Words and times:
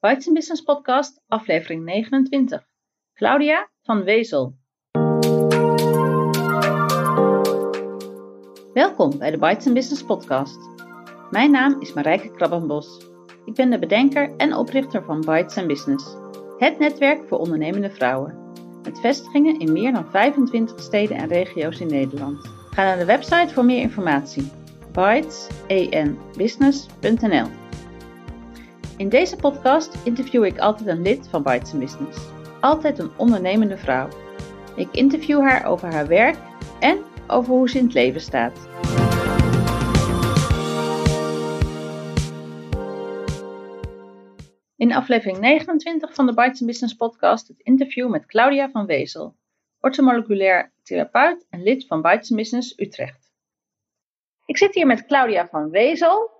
Bites 0.00 0.32
Business 0.32 0.62
Podcast, 0.62 1.20
aflevering 1.28 1.84
29. 1.84 2.66
Claudia 3.14 3.70
van 3.82 4.04
Wezel. 4.04 4.56
Welkom 8.72 9.18
bij 9.18 9.30
de 9.30 9.38
Bites 9.38 9.72
Business 9.72 10.04
Podcast. 10.04 10.58
Mijn 11.30 11.50
naam 11.50 11.80
is 11.80 11.92
Marijke 11.92 12.30
Krabbenbos. 12.30 13.06
Ik 13.44 13.54
ben 13.54 13.70
de 13.70 13.78
bedenker 13.78 14.36
en 14.36 14.54
oprichter 14.54 15.04
van 15.04 15.20
Bites 15.20 15.66
Business, 15.66 16.16
het 16.58 16.78
netwerk 16.78 17.28
voor 17.28 17.38
ondernemende 17.38 17.90
vrouwen. 17.90 18.52
Met 18.82 19.00
vestigingen 19.00 19.58
in 19.58 19.72
meer 19.72 19.92
dan 19.92 20.10
25 20.10 20.80
steden 20.80 21.16
en 21.16 21.28
regio's 21.28 21.80
in 21.80 21.86
Nederland. 21.86 22.46
Ga 22.70 22.84
naar 22.84 22.98
de 22.98 23.04
website 23.04 23.54
voor 23.54 23.64
meer 23.64 23.80
informatie. 23.80 24.50
bytesenbusiness.nl 24.92 27.67
In 28.98 29.08
deze 29.08 29.36
podcast 29.36 30.04
interview 30.04 30.44
ik 30.44 30.58
altijd 30.58 30.88
een 30.88 31.02
lid 31.02 31.28
van 31.28 31.42
Bites 31.42 31.72
Business. 31.78 32.18
Altijd 32.60 32.98
een 32.98 33.18
ondernemende 33.18 33.76
vrouw. 33.76 34.08
Ik 34.76 34.88
interview 34.92 35.40
haar 35.40 35.66
over 35.66 35.92
haar 35.92 36.06
werk 36.06 36.36
en 36.80 37.04
over 37.26 37.52
hoe 37.52 37.68
ze 37.68 37.78
in 37.78 37.84
het 37.84 37.94
leven 37.94 38.20
staat. 38.20 38.68
In 44.76 44.92
aflevering 44.92 45.38
29 45.38 46.14
van 46.14 46.26
de 46.26 46.34
Bites 46.34 46.60
Business 46.60 46.94
podcast 46.94 47.48
het 47.48 47.60
interview 47.60 48.10
met 48.10 48.26
Claudia 48.26 48.70
van 48.70 48.86
Wezel, 48.86 49.36
ortomoleculair 49.80 50.72
therapeut 50.82 51.46
en 51.50 51.62
lid 51.62 51.86
van 51.86 52.02
Bites 52.02 52.30
Business 52.30 52.78
Utrecht. 52.78 53.32
Ik 54.46 54.56
zit 54.56 54.74
hier 54.74 54.86
met 54.86 55.06
Claudia 55.06 55.46
van 55.46 55.70
Wezel. 55.70 56.37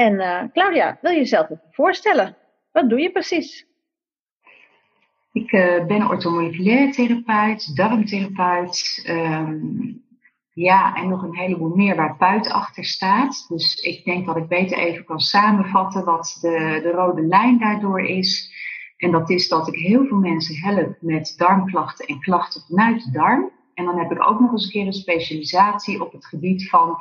En 0.00 0.14
uh, 0.14 0.42
Claudia, 0.52 0.98
wil 1.00 1.10
je 1.10 1.18
jezelf 1.18 1.50
even 1.50 1.68
voorstellen? 1.70 2.36
Wat 2.72 2.88
doe 2.88 3.00
je 3.00 3.10
precies? 3.10 3.66
Ik 5.32 5.52
uh, 5.52 5.86
ben 5.86 6.08
ortomoleculair 6.08 6.92
therapeut, 6.92 7.76
darmtherapeut, 7.76 9.04
um, 9.08 10.02
ja, 10.52 10.94
en 10.94 11.08
nog 11.08 11.22
een 11.22 11.36
heleboel 11.36 11.76
meer 11.76 11.96
waar 11.96 12.16
buiten 12.16 12.52
achter 12.52 12.84
staat. 12.84 13.44
Dus 13.48 13.74
ik 13.74 14.04
denk 14.04 14.26
dat 14.26 14.36
ik 14.36 14.48
beter 14.48 14.78
even 14.78 15.04
kan 15.04 15.20
samenvatten 15.20 16.04
wat 16.04 16.38
de, 16.40 16.80
de 16.82 16.90
rode 16.90 17.22
lijn 17.22 17.58
daardoor 17.58 18.00
is. 18.00 18.52
En 18.96 19.10
dat 19.10 19.30
is 19.30 19.48
dat 19.48 19.68
ik 19.68 19.74
heel 19.74 20.06
veel 20.06 20.18
mensen 20.18 20.56
help 20.56 20.96
met 21.00 21.34
darmklachten 21.36 22.06
en 22.06 22.20
klachten 22.20 22.62
vanuit 22.68 23.04
de 23.04 23.10
darm. 23.10 23.50
En 23.74 23.84
dan 23.84 23.98
heb 23.98 24.10
ik 24.10 24.28
ook 24.28 24.40
nog 24.40 24.52
eens 24.52 24.64
een 24.64 24.70
keer 24.70 24.86
een 24.86 24.92
specialisatie 24.92 26.02
op 26.02 26.12
het 26.12 26.26
gebied 26.26 26.68
van 26.68 26.98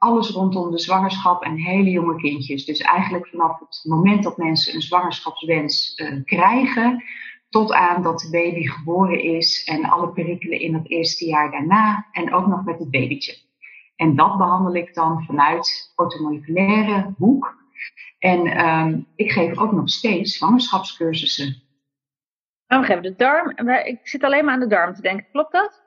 alles 0.00 0.30
rondom 0.30 0.70
de 0.70 0.78
zwangerschap 0.78 1.42
en 1.42 1.56
hele 1.56 1.90
jonge 1.90 2.16
kindjes. 2.16 2.64
Dus 2.64 2.80
eigenlijk 2.80 3.26
vanaf 3.26 3.58
het 3.58 3.80
moment 3.84 4.22
dat 4.22 4.36
mensen 4.36 4.74
een 4.74 4.82
zwangerschapswens 4.82 5.92
uh, 5.96 6.24
krijgen, 6.24 7.04
tot 7.48 7.72
aan 7.72 8.02
dat 8.02 8.20
de 8.20 8.30
baby 8.30 8.66
geboren 8.66 9.22
is 9.22 9.64
en 9.64 9.84
alle 9.84 10.08
perikelen 10.08 10.60
in 10.60 10.74
het 10.74 10.90
eerste 10.90 11.26
jaar 11.26 11.50
daarna 11.50 12.06
en 12.12 12.34
ook 12.34 12.46
nog 12.46 12.64
met 12.64 12.78
het 12.78 12.90
babytje. 12.90 13.36
En 13.96 14.16
dat 14.16 14.38
behandel 14.38 14.74
ik 14.74 14.94
dan 14.94 15.24
vanuit 15.24 15.92
ortomoleculaire 15.96 17.14
hoek. 17.18 17.58
En 18.18 18.66
um, 18.66 19.06
ik 19.14 19.32
geef 19.32 19.58
ook 19.58 19.72
nog 19.72 19.88
steeds 19.88 20.36
zwangerschapscursussen. 20.36 21.62
Oh, 22.68 22.84
geven 22.84 23.02
de 23.02 23.14
darm. 23.16 23.68
Ik 23.84 23.98
zit 24.02 24.24
alleen 24.24 24.44
maar 24.44 24.54
aan 24.54 24.60
de 24.60 24.66
darm 24.66 24.94
te 24.94 25.02
denken. 25.02 25.26
Klopt 25.32 25.52
dat? 25.52 25.82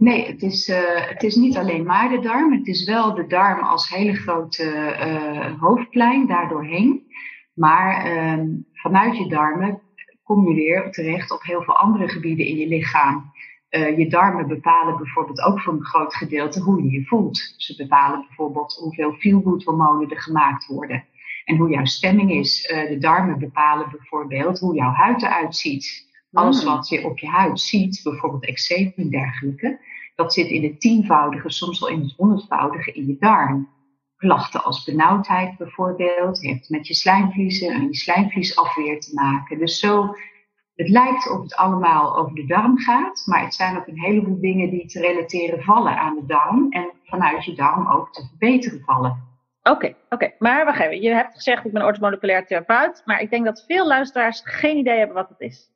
Nee, 0.00 0.26
het 0.26 0.42
is, 0.42 0.68
uh, 0.68 1.08
het 1.08 1.22
is 1.22 1.34
niet 1.34 1.56
alleen 1.56 1.84
maar 1.84 2.08
de 2.08 2.20
darm. 2.20 2.52
Het 2.52 2.66
is 2.66 2.84
wel 2.84 3.14
de 3.14 3.26
darm 3.26 3.60
als 3.60 3.88
hele 3.88 4.14
grote 4.14 4.64
uh, 4.64 5.60
hoofdplein 5.60 6.26
daardoorheen. 6.26 7.02
Maar 7.54 8.12
uh, 8.12 8.44
vanuit 8.72 9.16
je 9.16 9.28
darmen 9.28 9.80
kom 10.22 10.48
je 10.48 10.54
weer 10.54 10.90
terecht 10.90 11.30
op 11.30 11.42
heel 11.42 11.62
veel 11.62 11.76
andere 11.76 12.08
gebieden 12.08 12.46
in 12.46 12.56
je 12.56 12.66
lichaam. 12.68 13.32
Uh, 13.70 13.98
je 13.98 14.08
darmen 14.08 14.48
bepalen 14.48 14.96
bijvoorbeeld 14.96 15.40
ook 15.40 15.60
voor 15.60 15.72
een 15.72 15.84
groot 15.84 16.14
gedeelte 16.14 16.60
hoe 16.60 16.82
je 16.82 16.90
je 16.90 17.06
voelt. 17.06 17.54
Ze 17.56 17.76
bepalen 17.76 18.24
bijvoorbeeld 18.26 18.72
hoeveel 18.72 19.12
feelgood 19.12 19.64
hormonen 19.64 20.10
er 20.10 20.20
gemaakt 20.20 20.66
worden. 20.66 21.04
En 21.44 21.56
hoe 21.56 21.70
jouw 21.70 21.84
stemming 21.84 22.30
is. 22.30 22.66
De 22.88 22.98
darmen 22.98 23.38
bepalen 23.38 23.90
bijvoorbeeld 23.90 24.58
hoe 24.58 24.74
jouw 24.74 24.92
huid 24.92 25.22
eruit 25.22 25.56
ziet. 25.56 26.08
Alles 26.32 26.62
hmm. 26.62 26.74
wat 26.74 26.88
je 26.88 27.04
op 27.04 27.18
je 27.18 27.26
huid 27.26 27.60
ziet, 27.60 28.00
bijvoorbeeld 28.02 28.46
eczeem 28.46 28.92
en 28.96 29.10
dergelijke, 29.10 29.78
dat 30.22 30.32
zit 30.32 30.48
in 30.48 30.62
het 30.62 30.80
tienvoudige, 30.80 31.50
soms 31.50 31.80
wel 31.80 31.88
in 31.88 32.00
het 32.00 32.14
honderdvoudige 32.16 32.92
in 32.92 33.06
je 33.06 33.16
darm 33.18 33.68
klachten 34.16 34.62
als 34.64 34.84
benauwdheid 34.84 35.56
bijvoorbeeld, 35.56 36.40
heeft 36.40 36.68
met 36.68 36.86
je 36.86 36.94
slijmvliezen 36.94 37.68
en 37.68 37.82
je 37.86 37.94
slijmvliesafweer 37.94 39.00
te 39.00 39.14
maken. 39.14 39.58
Dus 39.58 39.78
zo, 39.78 40.14
het 40.74 40.88
lijkt 40.88 41.30
of 41.30 41.42
het 41.42 41.56
allemaal 41.56 42.16
over 42.16 42.34
de 42.34 42.46
darm 42.46 42.78
gaat, 42.78 43.22
maar 43.26 43.42
het 43.42 43.54
zijn 43.54 43.76
ook 43.76 43.86
een 43.86 44.00
heleboel 44.00 44.40
dingen 44.40 44.70
die 44.70 44.86
te 44.86 45.00
relateren 45.00 45.62
vallen 45.62 45.96
aan 45.96 46.14
de 46.14 46.26
darm 46.26 46.66
en 46.70 46.90
vanuit 47.04 47.44
je 47.44 47.54
darm 47.54 47.92
ook 47.92 48.12
te 48.12 48.26
verbeteren 48.28 48.80
vallen. 48.80 49.28
Oké, 49.62 49.94
oké. 50.08 50.32
Maar 50.38 50.64
wacht 50.64 50.80
even. 50.80 51.02
Je 51.02 51.10
hebt 51.10 51.34
gezegd 51.34 51.64
ik 51.64 51.72
ben 51.72 51.84
orthomoleculair 51.84 52.46
therapeut, 52.46 53.02
maar 53.04 53.20
ik 53.20 53.30
denk 53.30 53.44
dat 53.44 53.64
veel 53.66 53.86
luisteraars 53.86 54.40
geen 54.44 54.76
idee 54.76 54.98
hebben 54.98 55.16
wat 55.16 55.28
het 55.28 55.40
is. 55.40 55.70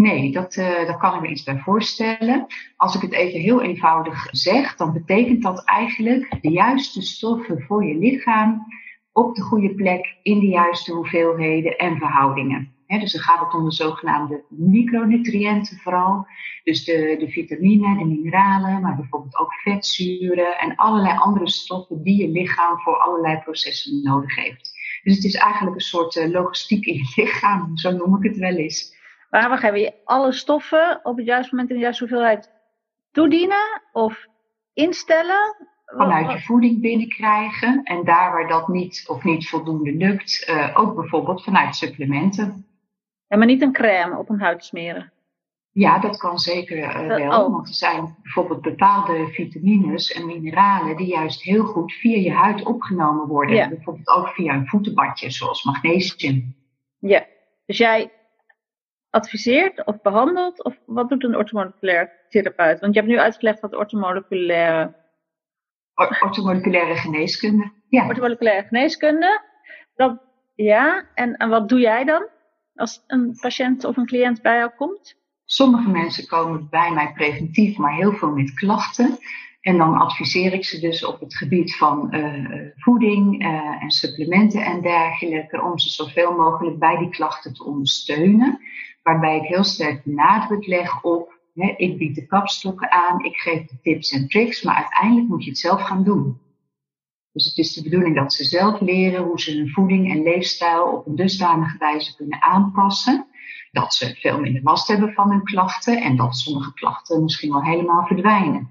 Nee, 0.00 0.32
dat, 0.32 0.56
uh, 0.56 0.66
daar 0.66 0.98
kan 0.98 1.14
ik 1.14 1.20
me 1.20 1.28
iets 1.28 1.42
bij 1.42 1.58
voorstellen. 1.58 2.46
Als 2.76 2.94
ik 2.94 3.00
het 3.00 3.12
even 3.12 3.40
heel 3.40 3.62
eenvoudig 3.62 4.28
zeg, 4.30 4.76
dan 4.76 4.92
betekent 4.92 5.42
dat 5.42 5.64
eigenlijk 5.64 6.42
de 6.42 6.50
juiste 6.50 7.02
stoffen 7.02 7.62
voor 7.62 7.84
je 7.84 7.98
lichaam 7.98 8.66
op 9.12 9.34
de 9.34 9.42
goede 9.42 9.74
plek, 9.74 10.16
in 10.22 10.40
de 10.40 10.46
juiste 10.46 10.92
hoeveelheden 10.92 11.78
en 11.78 11.96
verhoudingen. 11.96 12.72
dus 12.86 13.12
dan 13.12 13.22
gaat 13.22 13.40
het 13.40 13.54
om 13.54 13.64
de 13.64 13.72
zogenaamde 13.72 14.44
micronutriënten 14.48 15.78
vooral. 15.78 16.26
Dus 16.64 16.84
de, 16.84 17.16
de 17.18 17.28
vitamine, 17.28 17.98
de 17.98 18.04
mineralen, 18.04 18.80
maar 18.80 18.96
bijvoorbeeld 18.96 19.38
ook 19.38 19.54
vetzuren 19.54 20.58
en 20.58 20.76
allerlei 20.76 21.18
andere 21.18 21.50
stoffen 21.50 22.02
die 22.02 22.16
je 22.16 22.28
lichaam 22.28 22.78
voor 22.78 22.96
allerlei 22.96 23.38
processen 23.38 24.02
nodig 24.02 24.36
heeft. 24.36 24.70
Dus 25.02 25.14
het 25.14 25.24
is 25.24 25.34
eigenlijk 25.34 25.76
een 25.76 25.82
soort 25.82 26.16
uh, 26.16 26.28
logistiek 26.28 26.84
in 26.84 26.94
je 26.94 27.12
lichaam, 27.22 27.76
zo 27.76 27.90
noem 27.90 28.16
ik 28.16 28.22
het 28.22 28.36
wel 28.36 28.54
eens. 28.54 28.98
Maar 29.30 29.50
we 29.50 29.60
hebben 29.60 29.80
je 29.80 29.94
alle 30.04 30.32
stoffen 30.32 31.00
op 31.02 31.16
het 31.16 31.26
juiste 31.26 31.54
moment 31.54 31.70
in 31.70 31.76
de 31.76 31.82
juiste 31.82 32.04
hoeveelheid 32.04 32.50
toedienen 33.12 33.82
of 33.92 34.26
instellen? 34.72 35.68
Vanuit 35.84 36.32
je 36.32 36.40
voeding 36.40 36.80
binnenkrijgen. 36.80 37.82
En 37.84 38.04
daar 38.04 38.32
waar 38.32 38.48
dat 38.48 38.68
niet 38.68 39.04
of 39.08 39.24
niet 39.24 39.48
voldoende 39.48 39.92
lukt, 39.92 40.48
uh, 40.48 40.78
ook 40.80 40.94
bijvoorbeeld 40.94 41.44
vanuit 41.44 41.76
supplementen. 41.76 42.66
En 43.28 43.38
maar 43.38 43.46
niet 43.46 43.62
een 43.62 43.72
crème 43.72 44.18
op 44.18 44.28
een 44.28 44.40
huid 44.40 44.64
smeren? 44.64 45.12
Ja, 45.72 45.98
dat 45.98 46.16
kan 46.16 46.38
zeker 46.38 46.78
uh, 46.78 47.06
wel. 47.06 47.44
Oh. 47.44 47.52
Want 47.52 47.68
er 47.68 47.74
zijn 47.74 48.16
bijvoorbeeld 48.22 48.60
bepaalde 48.60 49.26
vitamines 49.26 50.12
en 50.12 50.26
mineralen 50.26 50.96
die 50.96 51.06
juist 51.06 51.42
heel 51.42 51.64
goed 51.64 51.92
via 51.92 52.16
je 52.16 52.32
huid 52.32 52.64
opgenomen 52.64 53.26
worden. 53.26 53.56
Ja. 53.56 53.68
Bijvoorbeeld 53.68 54.08
ook 54.08 54.28
via 54.28 54.54
een 54.54 54.66
voetenbadje, 54.66 55.30
zoals 55.30 55.64
magnesium. 55.64 56.54
Ja, 56.98 57.26
dus 57.66 57.78
jij 57.78 58.10
adviseert 59.10 59.84
of 59.84 60.02
behandelt? 60.02 60.64
Of 60.64 60.78
wat 60.86 61.08
doet 61.08 61.24
een 61.24 61.36
orthomoleculair 61.36 62.12
therapeut? 62.28 62.80
Want 62.80 62.94
je 62.94 63.00
hebt 63.00 63.12
nu 63.12 63.18
uitgelegd 63.18 63.60
wat 63.60 63.76
orthomoleculaire... 63.76 64.94
orthomoleculaire 66.20 66.94
geneeskunde. 66.94 67.72
Ja. 67.88 68.06
Orthomoleculaire 68.06 68.66
geneeskunde. 68.66 69.40
Dat, 69.94 70.22
ja, 70.54 71.08
en, 71.14 71.36
en 71.36 71.48
wat 71.48 71.68
doe 71.68 71.80
jij 71.80 72.04
dan? 72.04 72.28
Als 72.74 73.04
een 73.06 73.38
patiënt 73.40 73.84
of 73.84 73.96
een 73.96 74.06
cliënt 74.06 74.42
bij 74.42 74.56
jou 74.56 74.70
komt? 74.76 75.18
Sommige 75.44 75.88
mensen 75.88 76.26
komen 76.26 76.68
bij 76.70 76.90
mij 76.92 77.12
preventief, 77.12 77.76
maar 77.76 77.94
heel 77.94 78.12
veel 78.12 78.30
met 78.30 78.54
klachten. 78.54 79.18
En 79.60 79.76
dan 79.76 79.94
adviseer 79.94 80.52
ik 80.52 80.64
ze 80.64 80.80
dus 80.80 81.04
op 81.04 81.20
het 81.20 81.36
gebied 81.36 81.76
van 81.76 82.14
uh, 82.14 82.70
voeding 82.76 83.42
uh, 83.42 83.82
en 83.82 83.90
supplementen 83.90 84.64
en 84.64 84.80
dergelijke, 84.80 85.62
om 85.62 85.78
ze 85.78 85.88
zoveel 85.88 86.36
mogelijk 86.36 86.78
bij 86.78 86.96
die 86.96 87.10
klachten 87.10 87.54
te 87.54 87.64
ondersteunen 87.64 88.60
waarbij 89.10 89.36
ik 89.36 89.46
heel 89.46 89.64
sterk 89.64 90.04
de 90.04 90.10
nadruk 90.12 90.66
leg 90.66 91.02
op, 91.02 91.38
hè, 91.54 91.74
ik 91.76 91.98
bied 91.98 92.14
de 92.14 92.26
kapstokken 92.26 92.90
aan, 92.90 93.24
ik 93.24 93.36
geef 93.36 93.66
de 93.66 93.80
tips 93.82 94.10
en 94.10 94.28
tricks, 94.28 94.62
maar 94.62 94.74
uiteindelijk 94.74 95.28
moet 95.28 95.44
je 95.44 95.50
het 95.50 95.58
zelf 95.58 95.82
gaan 95.82 96.04
doen. 96.04 96.40
Dus 97.32 97.44
het 97.44 97.58
is 97.58 97.72
de 97.72 97.82
bedoeling 97.82 98.16
dat 98.16 98.32
ze 98.32 98.44
zelf 98.44 98.80
leren 98.80 99.22
hoe 99.22 99.40
ze 99.40 99.56
hun 99.56 99.70
voeding 99.70 100.10
en 100.10 100.22
leefstijl 100.22 100.84
op 100.84 101.06
een 101.06 101.16
dusdanige 101.16 101.78
wijze 101.78 102.16
kunnen 102.16 102.42
aanpassen. 102.42 103.26
Dat 103.70 103.94
ze 103.94 104.14
veel 104.14 104.40
minder 104.40 104.62
last 104.62 104.88
hebben 104.88 105.12
van 105.12 105.30
hun 105.30 105.44
klachten 105.44 106.02
en 106.02 106.16
dat 106.16 106.36
sommige 106.36 106.74
klachten 106.74 107.22
misschien 107.22 107.52
wel 107.52 107.64
helemaal 107.64 108.06
verdwijnen. 108.06 108.70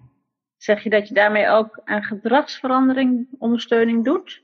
Zeg 0.58 0.84
je 0.84 0.90
dat 0.90 1.08
je 1.08 1.14
daarmee 1.14 1.50
ook 1.50 1.82
aan 1.86 2.04
gedragsverandering 2.04 3.28
ondersteuning 3.38 4.04
doet? 4.04 4.44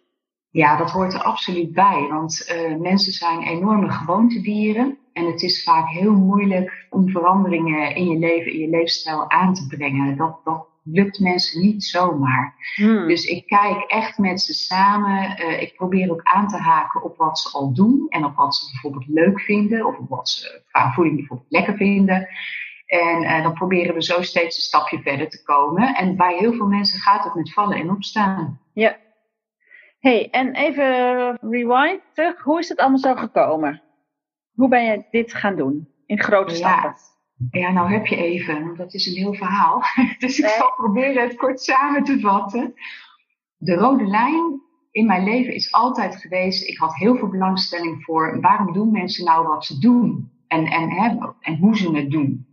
Ja, 0.50 0.78
dat 0.78 0.92
hoort 0.92 1.14
er 1.14 1.24
absoluut 1.24 1.74
bij. 1.74 2.08
Want 2.10 2.54
uh, 2.56 2.78
mensen 2.78 3.14
zijn 3.14 3.42
enorme 3.42 3.92
gewoontedieren. 3.92 4.98
En 5.16 5.26
het 5.26 5.42
is 5.42 5.64
vaak 5.64 5.90
heel 5.90 6.14
moeilijk 6.14 6.86
om 6.90 7.10
veranderingen 7.10 7.96
in 7.96 8.10
je 8.10 8.18
leven, 8.18 8.52
in 8.52 8.60
je 8.60 8.70
leefstijl 8.70 9.30
aan 9.30 9.54
te 9.54 9.68
brengen. 9.68 10.18
Dat, 10.18 10.40
dat 10.44 10.68
lukt 10.84 11.20
mensen 11.20 11.62
niet 11.62 11.84
zomaar. 11.84 12.56
Hmm. 12.76 13.08
Dus 13.08 13.26
ik 13.26 13.48
kijk 13.48 13.84
echt 13.88 14.18
met 14.18 14.42
ze 14.42 14.54
samen. 14.54 15.42
Uh, 15.42 15.62
ik 15.62 15.76
probeer 15.76 16.12
ook 16.12 16.24
aan 16.24 16.48
te 16.48 16.58
haken 16.58 17.04
op 17.04 17.18
wat 17.18 17.40
ze 17.40 17.58
al 17.58 17.74
doen 17.74 18.06
en 18.10 18.26
op 18.26 18.36
wat 18.36 18.56
ze 18.56 18.72
bijvoorbeeld 18.72 19.08
leuk 19.08 19.40
vinden 19.40 19.86
of 19.86 19.98
op 19.98 20.10
wat 20.10 20.30
ze 20.30 20.62
qua 20.72 20.92
voeding 20.92 21.16
bijvoorbeeld 21.16 21.52
lekker 21.52 21.76
vinden. 21.76 22.28
En 22.86 23.24
uh, 23.24 23.44
dan 23.44 23.54
proberen 23.54 23.94
we 23.94 24.04
zo 24.04 24.22
steeds 24.22 24.56
een 24.56 24.64
stapje 24.64 25.02
verder 25.02 25.30
te 25.30 25.44
komen. 25.44 25.96
En 25.96 26.16
bij 26.16 26.38
heel 26.38 26.54
veel 26.54 26.68
mensen 26.68 27.00
gaat 27.00 27.24
het 27.24 27.36
met 27.36 27.54
vallen 27.54 27.78
en 27.78 27.90
opstaan. 27.90 28.60
Ja. 28.74 28.98
hey, 30.00 30.30
en 30.32 30.56
even 30.56 31.38
rewind 31.42 32.02
terug. 32.14 32.42
Hoe 32.42 32.60
is 32.60 32.70
het 32.70 32.80
allemaal 32.80 33.00
zo 33.00 33.16
gekomen? 33.16 33.84
Hoe 34.56 34.69
ben 34.69 34.84
je 34.84 35.04
dit 35.12 35.34
gaan 35.34 35.56
doen 35.56 35.88
in 36.06 36.19
grote 36.19 36.56
stappen? 36.56 36.96
Ja, 37.52 37.72
nou 37.72 37.92
heb 37.92 38.06
je 38.06 38.16
even, 38.16 38.75
dat 38.78 38.94
is 38.94 39.07
een 39.07 39.24
heel 39.24 39.34
verhaal. 39.34 39.81
dus 40.19 40.40
ik 40.40 40.46
zal 40.46 40.74
proberen 40.75 41.24
het 41.24 41.36
kort 41.36 41.62
samen 41.62 42.04
te 42.04 42.19
vatten. 42.19 42.74
De 43.57 43.75
rode 43.75 44.06
lijn 44.06 44.62
in 44.92 45.06
mijn 45.06 45.24
leven 45.24 45.54
is 45.54 45.72
altijd 45.72 46.16
geweest, 46.16 46.69
ik 46.69 46.78
had 46.78 46.96
heel 46.96 47.16
veel 47.16 47.30
belangstelling 47.30 48.04
voor 48.04 48.42
waarom 48.42 48.74
doen 48.74 48.92
mensen 48.92 49.25
nou 49.25 49.48
wat 49.48 49.66
ze 49.66 49.80
doen 49.80 50.31
en, 50.48 50.66
en, 50.66 50.90
hè, 50.90 51.18
en 51.40 51.58
hoe 51.58 51.78
ze 51.78 51.92
het 51.92 52.12
doen. 52.12 52.48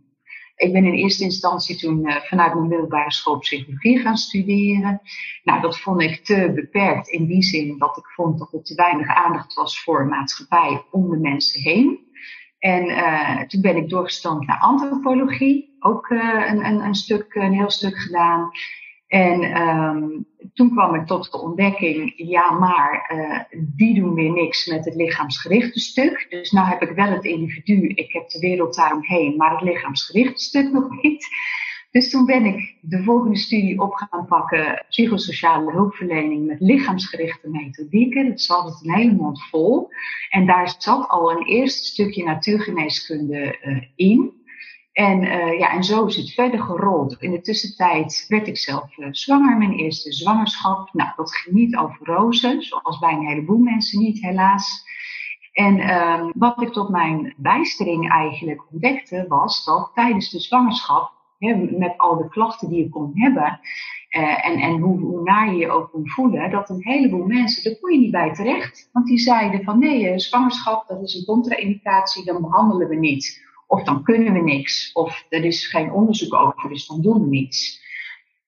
Ik 0.55 0.73
ben 0.73 0.85
in 0.85 0.93
eerste 0.93 1.23
instantie 1.23 1.77
toen 1.77 2.07
uh, 2.07 2.15
vanuit 2.15 2.53
mijn 2.53 2.67
middelbare 2.67 3.11
school 3.11 3.37
psychologie 3.37 3.99
gaan 3.99 4.17
studeren. 4.17 5.01
Nou, 5.43 5.61
dat 5.61 5.79
vond 5.79 6.01
ik 6.01 6.25
te 6.25 6.51
beperkt 6.55 7.07
in 7.07 7.25
die 7.25 7.43
zin 7.43 7.77
dat 7.77 7.97
ik 7.97 8.05
vond 8.05 8.39
dat 8.39 8.53
er 8.53 8.63
te 8.63 8.75
weinig 8.75 9.07
aandacht 9.07 9.53
was 9.53 9.83
voor 9.83 10.07
maatschappij 10.07 10.83
om 10.91 11.09
de 11.09 11.17
mensen 11.17 11.61
heen. 11.61 11.99
En 12.59 12.89
uh, 12.89 13.41
toen 13.41 13.61
ben 13.61 13.75
ik 13.75 13.89
doorgestroomd 13.89 14.47
naar 14.47 14.59
antropologie, 14.59 15.77
ook 15.79 16.09
uh, 16.09 16.45
een, 16.47 16.65
een, 16.65 16.79
een, 16.79 16.95
stuk, 16.95 17.35
een 17.35 17.53
heel 17.53 17.69
stuk 17.69 17.97
gedaan. 17.97 18.51
En 19.13 19.61
um, 19.61 20.25
toen 20.53 20.69
kwam 20.69 20.95
ik 20.95 21.05
tot 21.05 21.31
de 21.31 21.41
ontdekking, 21.41 22.13
ja, 22.15 22.51
maar 22.51 23.11
uh, 23.15 23.59
die 23.75 23.93
doen 23.93 24.13
weer 24.13 24.31
niks 24.31 24.65
met 24.65 24.85
het 24.85 24.95
lichaamsgerichte 24.95 25.79
stuk. 25.79 26.25
Dus 26.29 26.51
nou 26.51 26.67
heb 26.67 26.81
ik 26.81 26.91
wel 26.91 27.09
het 27.09 27.23
individu, 27.25 27.87
ik 27.87 28.13
heb 28.13 28.29
de 28.29 28.39
wereld 28.39 28.75
daaromheen, 28.75 29.35
maar 29.35 29.51
het 29.51 29.61
lichaamsgerichte 29.61 30.43
stuk 30.43 30.71
nog 30.71 31.01
niet. 31.01 31.27
Dus 31.91 32.09
toen 32.09 32.25
ben 32.25 32.45
ik 32.45 32.75
de 32.81 33.03
volgende 33.03 33.37
studie 33.37 33.81
op 33.81 33.93
gaan 33.93 34.25
pakken, 34.25 34.85
psychosociale 34.89 35.71
hulpverlening 35.71 36.45
met 36.45 36.59
lichaamsgerichte 36.59 37.49
methodieken. 37.49 38.29
Dat 38.29 38.41
zat 38.41 38.65
het 38.65 38.83
een 38.83 38.93
hele 38.93 39.13
mond 39.13 39.43
vol. 39.43 39.89
En 40.29 40.45
daar 40.45 40.75
zat 40.77 41.07
al 41.07 41.31
een 41.31 41.45
eerste 41.45 41.83
stukje 41.83 42.23
natuurgeneeskunde 42.23 43.57
uh, 43.63 43.83
in. 43.95 44.42
En, 44.93 45.23
uh, 45.23 45.59
ja, 45.59 45.71
en 45.71 45.83
zo 45.83 46.05
is 46.05 46.15
het 46.15 46.33
verder 46.33 46.59
gerold. 46.59 47.15
In 47.19 47.31
de 47.31 47.41
tussentijd 47.41 48.25
werd 48.27 48.47
ik 48.47 48.57
zelf 48.57 48.97
uh, 48.97 49.07
zwanger, 49.11 49.57
mijn 49.57 49.73
eerste 49.73 50.13
zwangerschap. 50.13 50.89
Nou, 50.91 51.09
dat 51.15 51.35
ging 51.35 51.55
niet 51.55 51.75
over 51.77 52.05
rozen, 52.05 52.61
zoals 52.61 52.99
bij 52.99 53.13
een 53.13 53.27
heleboel 53.27 53.57
mensen 53.57 53.99
niet, 53.99 54.21
helaas. 54.21 54.91
En 55.51 55.77
uh, 55.77 56.29
wat 56.35 56.61
ik 56.61 56.71
tot 56.73 56.89
mijn 56.89 57.33
bijstering 57.37 58.11
eigenlijk 58.11 58.63
ontdekte, 58.71 59.25
was 59.27 59.65
dat 59.65 59.91
tijdens 59.93 60.29
de 60.29 60.39
zwangerschap, 60.39 61.11
hè, 61.37 61.55
met 61.55 61.97
al 61.97 62.17
de 62.17 62.29
klachten 62.29 62.69
die 62.69 62.83
je 62.83 62.89
kon 62.89 63.11
hebben, 63.13 63.59
uh, 64.17 64.47
en, 64.47 64.59
en 64.59 64.79
hoe, 64.79 64.99
hoe 64.99 65.23
naar 65.23 65.51
je 65.51 65.57
je 65.57 65.71
ook 65.71 65.91
kon 65.91 66.09
voelen, 66.09 66.51
dat 66.51 66.69
een 66.69 66.83
heleboel 66.83 67.25
mensen, 67.25 67.63
daar 67.63 67.79
kon 67.79 67.93
je 67.93 67.99
niet 67.99 68.11
bij 68.11 68.33
terecht. 68.33 68.89
Want 68.91 69.05
die 69.05 69.19
zeiden 69.19 69.63
van 69.63 69.79
nee, 69.79 70.19
zwangerschap, 70.19 70.87
dat 70.87 71.01
is 71.01 71.15
een 71.15 71.25
contra-indicatie, 71.25 72.25
dan 72.25 72.41
behandelen 72.41 72.87
we 72.87 72.95
niet. 72.95 73.41
Of 73.73 73.83
dan 73.83 74.03
kunnen 74.03 74.33
we 74.33 74.39
niks. 74.39 74.91
Of 74.91 75.25
er 75.29 75.43
is 75.43 75.67
geen 75.67 75.91
onderzoek 75.91 76.33
over, 76.33 76.69
dus 76.69 76.87
dan 76.87 77.01
doen 77.01 77.21
we 77.21 77.27
niets. 77.27 77.81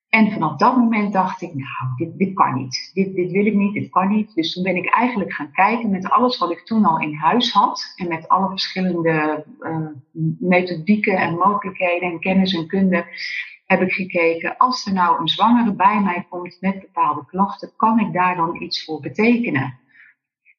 En 0.10 0.32
vanaf 0.32 0.58
dat 0.58 0.78
moment 0.78 1.14
dacht 1.14 1.42
ik, 1.42 1.54
nou, 1.54 1.96
dit, 1.96 2.18
dit 2.18 2.34
kan 2.34 2.56
niet. 2.56 2.92
Dit, 2.94 3.16
dit 3.16 3.32
wil 3.32 3.46
ik 3.46 3.54
niet, 3.54 3.74
dit 3.74 3.90
kan 3.90 4.08
niet. 4.08 4.34
Dus 4.36 4.54
toen 4.54 4.64
ben 4.64 4.76
ik 4.76 4.90
eigenlijk 4.90 5.34
gaan 5.34 5.52
kijken 5.52 5.90
met 5.90 6.10
alles 6.10 6.38
wat 6.38 6.52
ik 6.52 6.66
toen 6.66 6.86
al 6.86 7.00
in 7.00 7.14
huis 7.14 7.52
had. 7.52 7.94
En 7.96 8.08
met 8.08 8.28
alle 8.28 8.50
verschillende 8.50 9.46
uh, 9.60 9.88
methodieken 10.40 11.18
en 11.18 11.36
mogelijkheden 11.36 12.12
en 12.12 12.20
kennis 12.20 12.54
en 12.54 12.68
kunde. 12.68 13.06
Heb 13.66 13.82
ik 13.82 13.92
gekeken, 13.92 14.58
als 14.58 14.86
er 14.86 14.94
nou 14.94 15.20
een 15.20 15.28
zwangere 15.28 15.74
bij 15.74 16.02
mij 16.02 16.26
komt 16.30 16.58
met 16.60 16.80
bepaalde 16.80 17.26
klachten, 17.26 17.72
kan 17.76 18.00
ik 18.00 18.14
daar 18.14 18.36
dan 18.36 18.62
iets 18.62 18.86
voor 18.86 19.00
betekenen? 19.00 19.80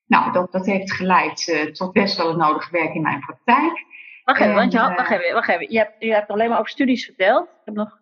Nou, 0.06 0.32
dat, 0.32 0.52
dat 0.52 0.66
heeft 0.66 0.92
geleid 0.92 1.48
uh, 1.48 1.72
tot 1.72 1.92
best 1.92 2.16
wel 2.16 2.28
het 2.28 2.36
nodige 2.36 2.70
werk 2.70 2.94
in 2.94 3.02
mijn 3.02 3.20
praktijk. 3.20 3.84
Wacht 4.26 4.40
even, 4.40 4.55
want 4.55 4.73
je, 4.73 4.78
had, 4.78 4.96
wacht 4.96 5.11
even, 5.11 5.34
wacht 5.34 5.49
even. 5.49 5.73
Je, 5.73 5.78
hebt, 5.78 5.93
je 5.99 6.12
hebt 6.12 6.31
alleen 6.31 6.49
maar 6.49 6.58
over 6.58 6.70
studies 6.70 7.05
verteld. 7.05 7.44
Ik 7.44 7.64
heb 7.64 7.75
nog, 7.75 7.99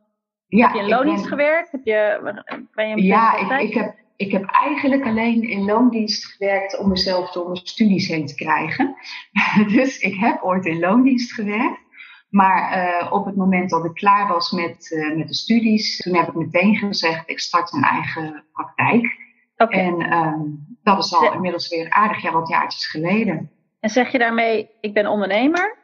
ja, 0.46 0.66
heb 0.66 0.74
je 0.74 0.82
in 0.82 0.88
loondienst 0.88 1.22
ben, 1.22 1.30
gewerkt? 1.30 1.72
Heb 1.72 1.80
je, 1.84 2.32
ben 2.74 2.88
je 2.88 3.02
ja, 3.02 3.36
ik, 3.36 3.68
ik, 3.68 3.74
heb, 3.74 3.94
ik 4.16 4.32
heb 4.32 4.44
eigenlijk 4.44 5.04
alleen 5.04 5.42
in 5.42 5.64
loondienst 5.64 6.24
gewerkt 6.24 6.78
om 6.78 6.88
mezelf 6.88 7.30
door 7.30 7.44
mijn 7.44 7.66
studies 7.66 8.08
heen 8.08 8.26
te 8.26 8.34
krijgen. 8.34 8.96
dus 9.76 9.98
ik 9.98 10.14
heb 10.14 10.42
ooit 10.42 10.66
in 10.66 10.78
loondienst 10.78 11.32
gewerkt. 11.32 11.82
Maar 12.30 12.86
uh, 13.02 13.12
op 13.12 13.24
het 13.24 13.36
moment 13.36 13.70
dat 13.70 13.84
ik 13.84 13.94
klaar 13.94 14.28
was 14.28 14.50
met, 14.50 14.90
uh, 14.90 15.16
met 15.16 15.28
de 15.28 15.34
studies, 15.34 15.96
toen 15.96 16.16
heb 16.16 16.28
ik 16.28 16.34
meteen 16.34 16.76
gezegd, 16.76 17.30
ik 17.30 17.40
start 17.40 17.72
een 17.72 17.82
eigen 17.82 18.44
praktijk. 18.52 19.16
Okay. 19.56 19.80
En 19.80 20.12
um, 20.12 20.76
dat 20.82 21.04
is 21.04 21.14
al 21.14 21.32
inmiddels 21.32 21.68
weer 21.68 21.90
aardig 21.90 22.22
ja, 22.22 22.32
wat 22.32 22.48
jaartjes 22.48 22.86
geleden. 22.86 23.50
En 23.80 23.90
zeg 23.90 24.12
je 24.12 24.18
daarmee, 24.18 24.70
ik 24.80 24.94
ben 24.94 25.06
ondernemer? 25.06 25.82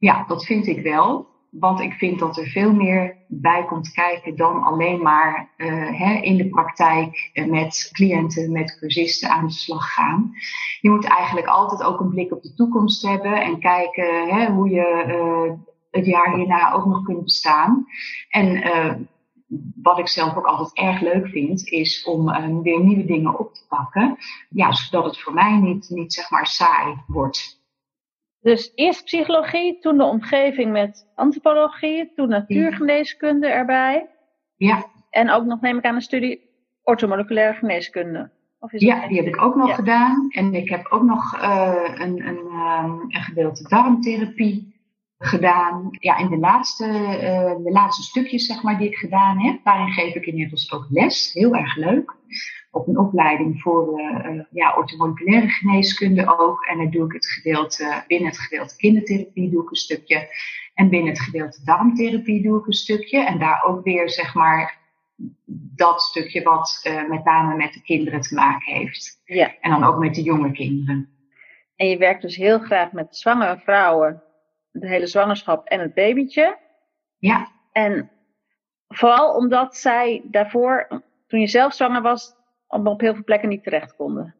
Ja, 0.00 0.24
dat 0.26 0.44
vind 0.44 0.66
ik 0.66 0.82
wel. 0.82 1.28
Want 1.50 1.80
ik 1.80 1.92
vind 1.92 2.18
dat 2.18 2.36
er 2.36 2.46
veel 2.46 2.72
meer 2.72 3.16
bij 3.28 3.64
komt 3.64 3.92
kijken 3.92 4.36
dan 4.36 4.62
alleen 4.62 5.02
maar 5.02 5.50
uh, 5.56 5.98
hè, 5.98 6.14
in 6.14 6.36
de 6.36 6.48
praktijk 6.48 7.30
met 7.46 7.88
cliënten, 7.92 8.52
met 8.52 8.78
cursisten 8.78 9.30
aan 9.30 9.46
de 9.46 9.52
slag 9.52 9.92
gaan. 9.92 10.32
Je 10.80 10.90
moet 10.90 11.04
eigenlijk 11.04 11.46
altijd 11.46 11.82
ook 11.82 12.00
een 12.00 12.08
blik 12.08 12.32
op 12.32 12.42
de 12.42 12.54
toekomst 12.54 13.02
hebben 13.02 13.42
en 13.42 13.60
kijken 13.60 14.28
hè, 14.28 14.50
hoe 14.50 14.68
je 14.68 15.04
uh, 15.08 15.52
het 15.90 16.06
jaar 16.06 16.34
hierna 16.34 16.72
ook 16.72 16.86
nog 16.86 17.02
kunt 17.02 17.22
bestaan. 17.22 17.86
En 18.28 18.62
wat 19.82 19.98
ik 19.98 20.08
zelf 20.08 20.36
ook 20.36 20.46
altijd 20.46 20.76
erg 20.86 21.00
leuk 21.00 21.28
vind, 21.28 21.68
is 21.68 22.04
om 22.04 22.24
weer 22.62 22.80
nieuwe 22.80 23.04
dingen 23.04 23.38
op 23.38 23.54
te 23.54 23.66
pakken. 23.68 24.16
Ja, 24.50 24.72
zodat 24.72 25.04
het 25.04 25.20
voor 25.20 25.34
mij 25.34 25.56
niet, 25.56 25.86
niet 25.88 26.12
zeg 26.12 26.30
maar 26.30 26.46
saai 26.46 26.94
wordt. 27.06 27.59
Dus 28.40 28.72
eerst 28.74 29.04
psychologie, 29.04 29.78
toen 29.78 29.96
de 29.96 30.04
omgeving 30.04 30.72
met 30.72 31.10
antropologie, 31.14 32.12
toen 32.14 32.28
natuurgeneeskunde 32.28 33.46
erbij. 33.46 34.08
Ja. 34.56 34.84
En 35.10 35.30
ook 35.30 35.44
nog 35.44 35.60
neem 35.60 35.78
ik 35.78 35.84
aan 35.84 35.94
een 35.94 36.00
studie 36.00 36.48
orthomoleculaire 36.82 37.54
geneeskunde. 37.54 38.30
Of 38.58 38.72
is 38.72 38.80
ja, 38.80 39.08
die 39.08 39.16
heb 39.16 39.26
ik 39.26 39.42
ook 39.42 39.54
nog 39.54 39.68
ja. 39.68 39.74
gedaan. 39.74 40.26
En 40.30 40.54
ik 40.54 40.68
heb 40.68 40.86
ook 40.90 41.02
nog 41.02 41.42
uh, 41.42 41.84
een, 41.94 42.26
een, 42.26 42.38
um, 42.84 43.00
een 43.08 43.22
gedeelte 43.22 43.68
darmtherapie 43.68 44.74
gedaan. 45.18 45.88
Ja, 45.90 46.16
in 46.16 46.28
de 46.28 46.38
laatste, 46.38 46.86
uh, 46.86 47.64
de 47.64 47.70
laatste 47.72 48.02
stukjes 48.02 48.46
zeg 48.46 48.62
maar, 48.62 48.78
die 48.78 48.88
ik 48.88 48.96
gedaan 48.96 49.38
heb, 49.38 49.64
daarin 49.64 49.92
geef 49.92 50.14
ik 50.14 50.26
inmiddels 50.26 50.72
ook 50.72 50.86
les. 50.90 51.32
Heel 51.32 51.54
erg 51.54 51.76
leuk. 51.76 52.14
Op 52.70 52.88
een 52.88 52.98
opleiding 52.98 53.60
voor 53.60 54.00
uh, 54.00 54.42
ja, 54.50 54.76
orthomoleculaire 54.76 55.48
geneeskunde 55.48 56.38
ook. 56.38 56.64
En 56.64 56.78
dan 56.78 56.90
doe 56.90 57.06
ik 57.06 57.12
het 57.12 57.26
gedeelte, 57.26 58.04
binnen 58.06 58.28
het 58.28 58.38
gedeelte 58.38 58.76
kindertherapie 58.76 59.50
doe 59.50 59.62
ik 59.62 59.70
een 59.70 59.76
stukje. 59.76 60.28
En 60.74 60.88
binnen 60.88 61.12
het 61.12 61.20
gedeelte 61.20 61.64
darmtherapie 61.64 62.42
doe 62.42 62.58
ik 62.58 62.66
een 62.66 62.72
stukje. 62.72 63.24
En 63.24 63.38
daar 63.38 63.64
ook 63.64 63.84
weer 63.84 64.10
zeg 64.10 64.34
maar 64.34 64.78
dat 65.76 66.02
stukje 66.02 66.42
wat 66.42 66.80
uh, 66.86 67.08
met 67.08 67.24
name 67.24 67.56
met 67.56 67.72
de 67.72 67.82
kinderen 67.82 68.20
te 68.20 68.34
maken 68.34 68.74
heeft. 68.74 69.22
Ja. 69.24 69.54
En 69.60 69.70
dan 69.70 69.84
ook 69.84 69.98
met 69.98 70.14
de 70.14 70.22
jonge 70.22 70.52
kinderen. 70.52 71.08
En 71.76 71.88
je 71.88 71.96
werkt 71.96 72.22
dus 72.22 72.36
heel 72.36 72.58
graag 72.58 72.92
met 72.92 73.16
zwangere 73.16 73.58
vrouwen 73.58 74.22
de 74.72 74.88
hele 74.88 75.06
zwangerschap 75.06 75.66
en 75.66 75.80
het 75.80 75.94
babytje. 75.94 76.58
Ja. 77.18 77.48
En 77.72 78.10
vooral 78.88 79.34
omdat 79.34 79.76
zij 79.76 80.22
daarvoor, 80.24 81.02
toen 81.26 81.40
je 81.40 81.46
zelf 81.46 81.74
zwanger 81.74 82.02
was, 82.02 82.34
op 82.70 83.00
heel 83.00 83.14
veel 83.14 83.24
plekken 83.24 83.48
niet 83.48 83.62
terecht 83.62 83.96
konden. 83.96 84.34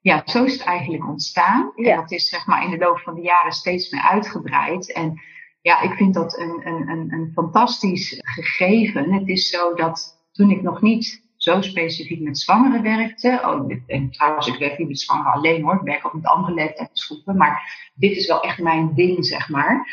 Ja, 0.00 0.22
zo 0.24 0.44
is 0.44 0.52
het 0.52 0.62
eigenlijk 0.62 1.08
ontstaan. 1.08 1.72
Ja. 1.74 1.90
En 1.90 1.96
dat 1.96 2.10
is 2.10 2.28
zeg 2.28 2.46
maar 2.46 2.64
in 2.64 2.70
de 2.70 2.78
loop 2.78 2.98
van 2.98 3.14
de 3.14 3.20
jaren 3.20 3.52
steeds 3.52 3.90
meer 3.90 4.02
uitgebreid. 4.02 4.92
En 4.92 5.20
ja, 5.60 5.80
ik 5.80 5.92
vind 5.92 6.14
dat 6.14 6.38
een, 6.38 6.66
een, 6.66 6.88
een, 6.88 7.12
een 7.12 7.30
fantastisch 7.34 8.18
gegeven. 8.20 9.12
Het 9.12 9.28
is 9.28 9.48
zo 9.48 9.74
dat 9.74 10.26
toen 10.32 10.50
ik 10.50 10.62
nog 10.62 10.82
niet 10.82 11.24
zo 11.36 11.60
specifiek 11.60 12.20
met 12.20 12.38
zwangeren 12.38 12.82
werkte. 12.82 13.40
Oh, 13.44 13.72
en 13.86 14.10
trouwens, 14.10 14.46
ik 14.46 14.58
werk 14.58 14.78
niet 14.78 14.88
met 14.88 15.00
zwangeren 15.00 15.32
alleen 15.32 15.62
hoor. 15.62 15.74
Ik 15.74 15.80
werk 15.80 16.06
ook 16.06 16.14
met 16.14 16.26
andere 16.26 16.54
leeftijdsgroepen. 16.54 17.36
Maar 17.36 17.90
dit 17.94 18.16
is 18.16 18.26
wel 18.26 18.42
echt 18.42 18.58
mijn 18.58 18.94
ding, 18.94 19.26
zeg 19.26 19.48
maar. 19.48 19.86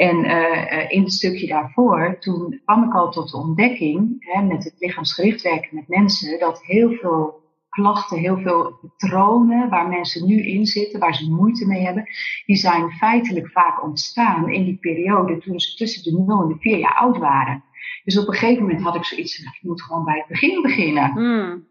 En 0.00 0.24
uh, 0.24 0.90
in 0.90 1.02
het 1.02 1.12
stukje 1.12 1.46
daarvoor, 1.46 2.16
toen 2.20 2.60
kwam 2.64 2.84
ik 2.84 2.94
al 2.94 3.10
tot 3.10 3.30
de 3.30 3.36
ontdekking, 3.36 4.16
hè, 4.18 4.42
met 4.42 4.64
het 4.64 4.74
lichaamsgericht 4.78 5.42
werken 5.42 5.74
met 5.74 5.88
mensen, 5.88 6.38
dat 6.38 6.62
heel 6.62 6.90
veel 6.90 7.42
klachten, 7.68 8.18
heel 8.18 8.38
veel 8.38 8.78
patronen 8.80 9.68
waar 9.68 9.88
mensen 9.88 10.26
nu 10.26 10.42
in 10.42 10.66
zitten, 10.66 11.00
waar 11.00 11.14
ze 11.14 11.30
moeite 11.30 11.66
mee 11.66 11.84
hebben, 11.84 12.04
die 12.46 12.56
zijn 12.56 12.90
feitelijk 12.90 13.50
vaak 13.50 13.82
ontstaan 13.82 14.48
in 14.48 14.64
die 14.64 14.78
periode 14.78 15.38
toen 15.38 15.60
ze 15.60 15.76
tussen 15.76 16.02
de 16.02 16.22
0 16.22 16.42
en 16.42 16.48
de 16.48 16.56
4 16.58 16.78
jaar 16.78 16.94
oud 16.94 17.18
waren. 17.18 17.64
Dus 18.04 18.18
op 18.18 18.28
een 18.28 18.34
gegeven 18.34 18.62
moment 18.62 18.82
had 18.82 18.94
ik 18.94 19.04
zoiets 19.04 19.36
van, 19.36 19.52
ik 19.52 19.62
moet 19.62 19.82
gewoon 19.82 20.04
bij 20.04 20.16
het 20.16 20.26
begin 20.26 20.62
beginnen. 20.62 21.10
Hmm. 21.10 21.66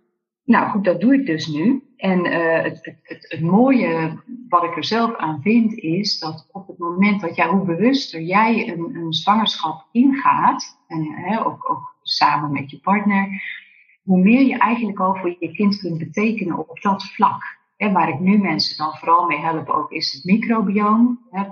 Nou 0.50 0.70
goed, 0.70 0.84
dat 0.84 1.02
doe 1.02 1.14
ik 1.14 1.26
dus 1.26 1.48
nu. 1.48 1.84
En 1.98 2.26
uh, 2.26 2.62
het, 2.62 2.98
het, 3.04 3.26
het, 3.30 3.42
mooie 3.42 4.18
wat 4.50 4.64
ik 4.64 4.76
er 4.76 4.84
zelf 4.84 5.16
aan 5.16 5.42
vind, 5.42 5.74
is 5.78 6.20
dat 6.20 6.48
op 6.52 6.68
het 6.68 6.78
moment 6.78 7.22
dat 7.22 7.36
jij, 7.36 7.48
hoe 7.48 7.66
bewuster 7.66 8.22
jij 8.22 8.68
een, 8.70 8.96
een 8.96 9.14
zwangerschap 9.14 9.88
ingaat, 9.92 10.78
ook, 11.46 11.70
ook 11.70 11.96
samen 12.02 12.52
met 12.52 12.72
je 12.72 12.80
partner, 12.80 13.42
hoe 14.04 14.20
meer 14.20 14.42
je 14.42 14.58
eigenlijk 14.58 15.00
al 15.00 15.16
voor 15.16 15.36
je 15.40 15.52
kind 15.52 15.80
kunt 15.80 15.98
betekenen 15.98 16.70
op 16.70 16.82
dat 16.82 17.04
vlak. 17.04 17.58
En 17.78 17.94
waar 17.94 18.10
ik 18.10 18.20
nu 18.20 18.38
mensen 18.38 18.78
dan 18.78 18.98
vooral 18.98 19.26
mee 19.26 19.40
help 19.40 19.70
ook, 19.70 19.92
is 19.92 20.14
het 20.14 20.24
microbioom. 20.24 21.20
Hè, 21.32 21.44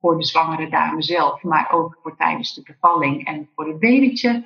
voor 0.00 0.18
de 0.18 0.24
zwangere 0.24 0.68
dame 0.68 1.02
zelf, 1.02 1.42
maar 1.42 1.72
ook 1.72 1.98
voor 2.02 2.16
tijdens 2.16 2.54
de 2.54 2.62
bevalling 2.62 3.26
en 3.26 3.48
voor 3.54 3.66
het 3.66 3.78
babytje. 3.78 4.44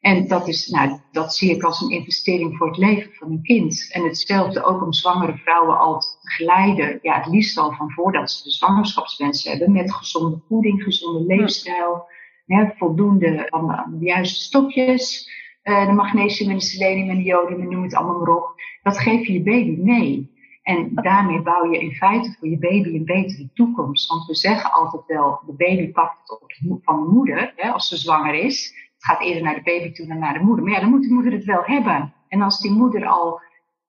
En 0.00 0.28
dat, 0.28 0.48
is, 0.48 0.68
nou, 0.68 1.00
dat 1.12 1.34
zie 1.34 1.50
ik 1.54 1.62
als 1.62 1.80
een 1.80 1.90
investering 1.90 2.56
voor 2.56 2.66
het 2.66 2.76
leven 2.76 3.12
van 3.12 3.30
een 3.30 3.42
kind. 3.42 3.90
En 3.92 4.04
hetzelfde 4.04 4.64
ook 4.64 4.82
om 4.82 4.92
zwangere 4.92 5.36
vrouwen 5.36 5.78
al 5.78 5.98
te 5.98 6.06
begeleiden. 6.22 6.98
Ja, 7.02 7.16
het 7.16 7.26
liefst 7.26 7.58
al 7.58 7.72
van 7.72 7.90
voordat 7.90 8.30
ze 8.30 8.42
de 8.42 8.50
zwangerschapswens 8.50 9.44
hebben. 9.44 9.72
Met 9.72 9.94
gezonde 9.94 10.38
voeding, 10.48 10.82
gezonde 10.82 11.36
leefstijl. 11.36 12.08
Hè, 12.46 12.68
voldoende 12.76 13.46
van 13.48 13.66
de, 13.98 14.04
juiste 14.04 14.40
stokjes. 14.40 15.30
Uh, 15.64 15.86
de 15.86 15.92
magnesium 15.92 16.50
en 16.50 16.56
de 16.56 16.62
selenium 16.62 17.08
en 17.08 17.16
de 17.16 17.22
jodium, 17.22 17.68
noem 17.68 17.82
het 17.82 17.94
allemaal 17.94 18.18
maar 18.18 18.36
op. 18.36 18.54
Dat 18.82 18.98
geef 18.98 19.26
je 19.26 19.32
je 19.32 19.42
baby 19.42 19.76
mee. 19.80 20.30
En 20.62 20.90
daarmee 20.94 21.42
bouw 21.42 21.72
je 21.72 21.80
in 21.80 21.92
feite 21.92 22.36
voor 22.38 22.48
je 22.48 22.58
baby 22.58 22.88
een 22.88 23.04
betere 23.04 23.48
toekomst. 23.54 24.08
Want 24.08 24.26
we 24.26 24.34
zeggen 24.34 24.72
altijd 24.72 25.02
wel, 25.06 25.40
de 25.46 25.52
baby 25.52 25.92
pakt 25.92 26.18
het 26.20 26.30
op 26.30 26.82
van 26.82 27.02
de 27.02 27.10
moeder, 27.10 27.52
hè, 27.56 27.70
als 27.70 27.88
ze 27.88 27.96
zwanger 27.96 28.34
is. 28.34 28.74
Het 29.00 29.10
gaat 29.10 29.20
eerder 29.20 29.42
naar 29.42 29.54
de 29.54 29.62
baby 29.62 29.92
toe 29.92 30.06
dan 30.06 30.18
naar 30.18 30.32
de 30.32 30.44
moeder. 30.44 30.64
Maar 30.64 30.74
ja, 30.74 30.80
dan 30.80 30.90
moet 30.90 31.02
de 31.02 31.12
moeder 31.12 31.32
het 31.32 31.44
wel 31.44 31.62
hebben. 31.64 32.14
En 32.28 32.42
als 32.42 32.60
die 32.60 32.70
moeder 32.70 33.06
al 33.06 33.40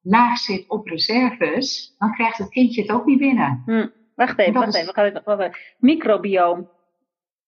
laag 0.01 0.37
zit 0.37 0.69
op 0.69 0.87
reserves, 0.87 1.95
dan 1.97 2.13
krijgt 2.13 2.37
het 2.37 2.49
kindje 2.49 2.81
het 2.81 2.91
ook 2.91 3.05
niet 3.05 3.19
binnen. 3.19 3.61
Hm. 3.65 3.87
Wacht 4.15 4.39
even, 4.39 4.53
wacht 4.53 4.75
even. 4.75 4.85
Wacht 4.85 5.07
even. 5.07 5.21
Wacht 5.25 5.39
even. 5.39 5.57
Microbioom. 5.77 6.69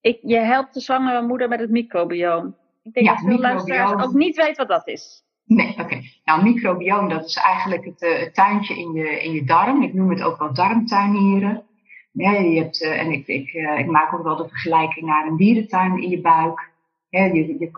Ik, 0.02 0.20
je 0.22 0.38
helpt 0.38 0.74
de 0.74 0.80
zwangere 0.80 1.22
moeder 1.22 1.48
met 1.48 1.60
het 1.60 1.70
microbioom. 1.70 2.56
Ik 2.84 2.94
denk 2.94 3.06
ja, 3.06 3.14
dat 3.14 3.24
veel 3.26 3.40
luisteraars 3.40 4.04
ook 4.04 4.14
niet 4.14 4.36
weten 4.36 4.68
wat 4.68 4.68
dat 4.68 4.88
is. 4.88 5.24
Nee, 5.46 5.76
oké. 5.80 6.02
Nou, 6.24 6.44
microbioom, 6.44 7.10
dat 7.10 7.26
is 7.26 7.36
eigenlijk 7.36 7.86
het, 7.86 8.02
uh, 8.02 8.32
tuintje 8.32 8.80
in 8.80 8.92
je, 8.92 9.24
in 9.24 9.32
je 9.32 9.44
darm. 9.44 9.84
Ik 9.84 9.94
noem 9.94 10.10
het 10.10 10.22
ook 10.22 10.40
wel 10.40 10.54
darmtuinieren. 10.54 11.64
Nee, 12.12 12.52
je 12.52 12.62
hebt, 12.62 12.82
uh, 12.82 13.00
en 13.00 13.12
ik, 13.12 13.28
ik, 13.28 13.54
uh, 13.54 13.80
ik 13.80 13.86
maak 13.86 14.14
ook 14.14 14.24
wel 14.24 14.36
de 14.36 14.48
vergelijking 14.48 15.06
naar 15.06 15.28
een 15.28 15.38
dierentuin 15.38 16.02
in 16.02 16.10
je 16.10 16.22
buik. 16.22 16.72
Je, 17.18 17.34
je, 17.34 17.70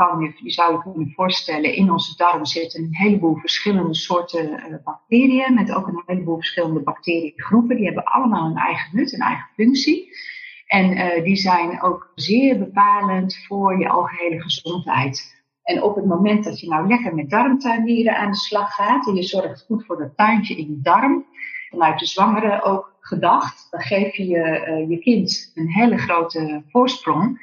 je, 0.44 0.52
zou 0.52 0.74
je 0.74 0.82
kunnen 0.82 1.12
voorstellen, 1.12 1.74
in 1.74 1.92
onze 1.92 2.16
darm 2.18 2.46
zitten 2.46 2.84
een 2.84 2.96
heleboel 2.96 3.36
verschillende 3.36 3.96
soorten 3.96 4.82
bacteriën. 4.84 5.54
Met 5.54 5.74
ook 5.74 5.88
een 5.88 6.04
heleboel 6.06 6.36
verschillende 6.36 6.80
bacteriegroepen. 6.80 7.76
Die 7.76 7.86
hebben 7.86 8.04
allemaal 8.04 8.50
een 8.50 8.58
eigen 8.58 8.96
nut, 8.96 9.14
een 9.14 9.20
eigen 9.20 9.48
functie. 9.56 10.10
En 10.66 11.24
die 11.24 11.36
zijn 11.36 11.82
ook 11.82 12.12
zeer 12.16 12.60
bepalend 12.60 13.38
voor 13.48 13.80
je 13.80 13.90
algehele 13.90 14.42
gezondheid. 14.42 15.44
En 15.64 15.84
op 15.84 15.96
het 15.96 16.06
moment 16.06 16.44
dat 16.44 16.60
je 16.60 16.70
nou 16.70 16.88
lekker 16.88 17.16
met 17.16 17.30
darmtuinieren 17.30 18.18
aan 18.18 18.32
de 18.32 18.38
slag 18.38 18.76
gaat 18.76 19.08
en 19.08 19.16
je 19.16 19.24
zorgt 19.24 19.66
goed 19.66 19.86
voor 19.86 19.98
dat 19.98 20.18
tuintje 20.18 20.56
in 20.56 20.70
je 20.70 20.80
darm, 20.82 21.26
vanuit 21.70 22.00
de 22.00 22.06
zwangere 22.06 22.64
ook 22.64 22.96
gedacht, 23.00 23.68
dan 23.72 23.82
geef 23.82 24.16
je 24.16 24.28
je 24.88 24.98
kind 25.00 25.52
een 25.56 25.70
hele 25.70 25.98
grote 25.98 26.64
voorsprong. 26.68 27.40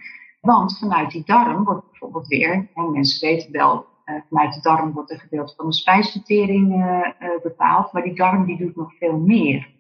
Want 0.46 0.78
vanuit 0.78 1.10
die 1.10 1.22
darm 1.24 1.64
wordt 1.64 1.90
bijvoorbeeld 1.90 2.26
weer, 2.26 2.68
en 2.74 2.90
mensen 2.90 3.28
weten 3.28 3.52
wel, 3.52 3.86
uh, 4.06 4.14
vanuit 4.28 4.54
de 4.54 4.60
darm 4.60 4.92
wordt 4.92 5.10
een 5.10 5.18
gedeelte 5.18 5.54
van 5.56 5.66
de 5.66 5.74
spijsvertering 5.74 6.74
uh, 6.74 7.08
bepaald, 7.42 7.92
maar 7.92 8.02
die 8.02 8.14
darm 8.14 8.46
die 8.46 8.58
doet 8.58 8.76
nog 8.76 8.94
veel 8.98 9.18
meer. 9.18 9.70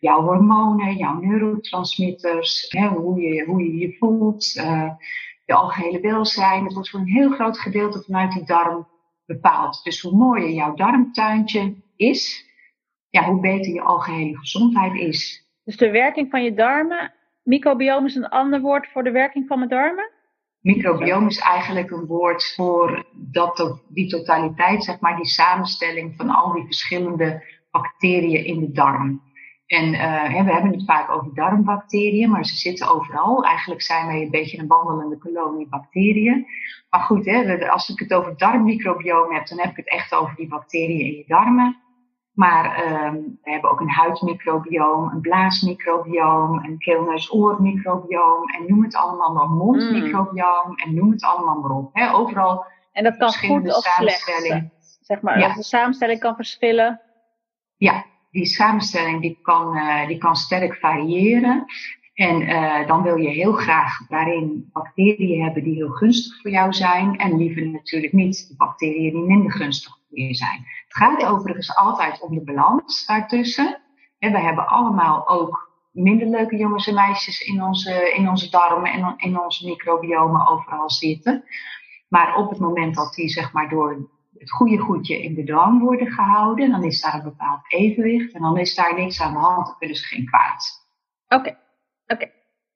Jouw 0.00 0.22
hormonen, 0.22 0.96
jouw 0.96 1.20
neurotransmitters, 1.20 2.66
hè, 2.68 2.88
hoe, 2.88 3.20
je, 3.20 3.44
hoe 3.44 3.62
je 3.62 3.76
je 3.76 3.96
voelt, 3.98 4.52
je 5.44 5.54
algehele 5.54 6.00
welzijn. 6.00 6.64
Dat 6.64 6.72
wordt 6.72 6.90
voor 6.90 7.00
een 7.00 7.06
heel 7.06 7.30
groot 7.30 7.58
gedeelte 7.58 8.02
vanuit 8.02 8.32
die 8.32 8.44
darm 8.44 8.88
bepaald. 9.26 9.80
Dus 9.84 10.00
hoe 10.00 10.16
mooier 10.16 10.50
jouw 10.50 10.74
darmtuintje 10.74 11.74
is, 11.96 12.50
ja, 13.08 13.24
hoe 13.24 13.40
beter 13.40 13.72
je 13.72 13.82
algehele 13.82 14.38
gezondheid 14.38 14.94
is. 14.94 15.46
Dus 15.64 15.76
de 15.76 15.90
werking 15.90 16.30
van 16.30 16.42
je 16.44 16.54
darmen, 16.54 17.14
microbioom 17.42 18.06
is 18.06 18.14
een 18.14 18.28
ander 18.28 18.60
woord 18.60 18.88
voor 18.92 19.02
de 19.02 19.10
werking 19.10 19.46
van 19.46 19.58
mijn 19.58 19.70
darmen? 19.70 20.10
Microbioom 20.60 21.26
is 21.26 21.38
eigenlijk 21.38 21.90
een 21.90 22.06
woord 22.06 22.52
voor 22.56 23.06
dat, 23.12 23.82
die 23.88 24.08
totaliteit, 24.08 24.84
zeg 24.84 25.00
maar, 25.00 25.16
die 25.16 25.26
samenstelling 25.26 26.14
van 26.16 26.30
al 26.30 26.52
die 26.52 26.64
verschillende 26.64 27.44
bacteriën 27.70 28.44
in 28.44 28.60
de 28.60 28.72
darm. 28.72 29.22
En 29.66 29.92
uh, 29.92 30.44
we 30.44 30.52
hebben 30.52 30.70
het 30.72 30.84
vaak 30.84 31.10
over 31.10 31.34
darmbacteriën, 31.34 32.30
maar 32.30 32.44
ze 32.44 32.56
zitten 32.56 32.94
overal. 32.94 33.44
Eigenlijk 33.44 33.82
zijn 33.82 34.06
wij 34.06 34.22
een 34.22 34.30
beetje 34.30 34.58
een 34.58 34.66
wandelende 34.66 35.18
kolonie 35.18 35.68
bacteriën. 35.68 36.46
Maar 36.90 37.00
goed, 37.00 37.26
hè, 37.26 37.70
als 37.70 37.88
ik 37.88 37.98
het 37.98 38.12
over 38.12 38.36
darmmicrobioom 38.36 39.32
heb, 39.32 39.46
dan 39.46 39.58
heb 39.58 39.70
ik 39.70 39.76
het 39.76 39.88
echt 39.88 40.14
over 40.14 40.36
die 40.36 40.48
bacteriën 40.48 41.06
in 41.06 41.16
je 41.16 41.24
darmen. 41.26 41.81
Maar 42.32 42.86
um, 42.86 43.38
we 43.42 43.50
hebben 43.50 43.70
ook 43.70 43.80
een 43.80 43.90
huidmicrobioom, 43.90 45.10
een 45.10 45.20
blaasmicrobioom, 45.20 46.64
een 46.64 46.78
keelneus-oormicrobioom 46.78 48.48
en 48.48 48.64
noem 48.66 48.82
het 48.82 48.96
allemaal 48.96 49.32
maar 49.32 49.48
mondmicrobioom 49.48 50.68
mm. 50.68 50.76
en 50.76 50.94
noem 50.94 51.10
het 51.10 51.24
allemaal 51.24 51.60
maar 51.60 51.70
op. 51.70 51.90
Hè. 51.92 52.14
Overal 52.14 52.64
En 52.92 53.04
dat 53.04 53.16
kan 53.16 53.32
goed 53.32 53.76
of 53.76 53.84
slecht, 53.84 54.70
zeg 55.00 55.20
maar. 55.20 55.38
Ja. 55.38 55.54
de 55.54 55.62
samenstelling 55.62 56.20
kan 56.20 56.34
verschillen. 56.34 57.00
Ja, 57.76 58.04
die 58.30 58.46
samenstelling 58.46 59.20
die 59.20 59.38
kan, 59.42 59.76
uh, 59.76 60.06
die 60.06 60.18
kan 60.18 60.36
sterk 60.36 60.76
variëren. 60.76 61.64
En 62.14 62.40
uh, 62.40 62.86
dan 62.86 63.02
wil 63.02 63.16
je 63.16 63.28
heel 63.28 63.52
graag 63.52 64.06
daarin 64.08 64.70
bacteriën 64.72 65.42
hebben 65.42 65.64
die 65.64 65.74
heel 65.74 65.90
gunstig 65.90 66.40
voor 66.40 66.50
jou 66.50 66.72
zijn. 66.72 67.18
En 67.18 67.36
liever 67.36 67.66
natuurlijk 67.66 68.12
niet 68.12 68.48
de 68.48 68.54
bacteriën 68.56 69.12
die 69.12 69.22
minder 69.22 69.52
gunstig 69.52 70.00
zijn. 70.34 70.66
Het 70.84 70.96
gaat 70.96 71.24
overigens 71.24 71.76
altijd 71.76 72.20
om 72.20 72.34
de 72.34 72.44
balans 72.44 73.06
daartussen. 73.06 73.80
En 74.18 74.32
we 74.32 74.38
hebben 74.38 74.66
allemaal 74.66 75.28
ook 75.28 75.70
minder 75.92 76.28
leuke 76.28 76.56
jongens 76.56 76.86
en 76.86 76.94
meisjes 76.94 77.40
in 77.40 77.62
onze, 77.62 78.12
in 78.12 78.28
onze 78.28 78.50
darmen 78.50 78.92
en 78.92 79.14
in 79.16 79.40
onze 79.40 79.66
microbiomen 79.66 80.46
overal 80.46 80.90
zitten. 80.90 81.44
Maar 82.08 82.36
op 82.36 82.50
het 82.50 82.58
moment 82.58 82.94
dat 82.94 83.14
die 83.14 83.28
zeg 83.28 83.52
maar 83.52 83.68
door 83.68 84.10
het 84.38 84.50
goede 84.50 84.78
goedje 84.78 85.22
in 85.22 85.34
bedwang 85.34 85.80
worden 85.80 86.12
gehouden, 86.12 86.70
dan 86.70 86.84
is 86.84 87.00
daar 87.00 87.14
een 87.14 87.22
bepaald 87.22 87.60
evenwicht 87.68 88.32
en 88.32 88.40
dan 88.40 88.58
is 88.58 88.74
daar 88.74 88.94
niks 88.94 89.20
aan 89.20 89.32
de 89.32 89.38
hand, 89.38 89.66
dan 89.66 89.76
kunnen 89.78 89.96
ze 89.96 90.04
geen 90.04 90.26
kwaad. 90.26 90.86
Oké, 91.28 91.56
oké. 92.06 92.30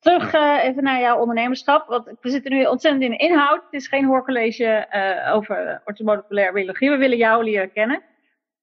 Terug 0.07 0.35
uh, 0.35 0.65
even 0.65 0.83
naar 0.83 1.01
jouw 1.01 1.19
ondernemerschap, 1.19 1.89
want 1.89 2.05
we 2.21 2.31
zitten 2.31 2.53
nu 2.53 2.65
ontzettend 2.67 3.05
in 3.05 3.19
inhoud. 3.19 3.63
Het 3.65 3.73
is 3.73 3.89
geen 3.89 4.05
hoorcollege 4.05 4.87
uh, 4.93 5.35
over 5.35 5.83
orthomoleculaire 5.85 6.53
biologie. 6.53 6.91
We 6.91 6.97
willen 6.97 7.17
jou 7.17 7.45
leren 7.45 7.73
kennen. 7.73 8.03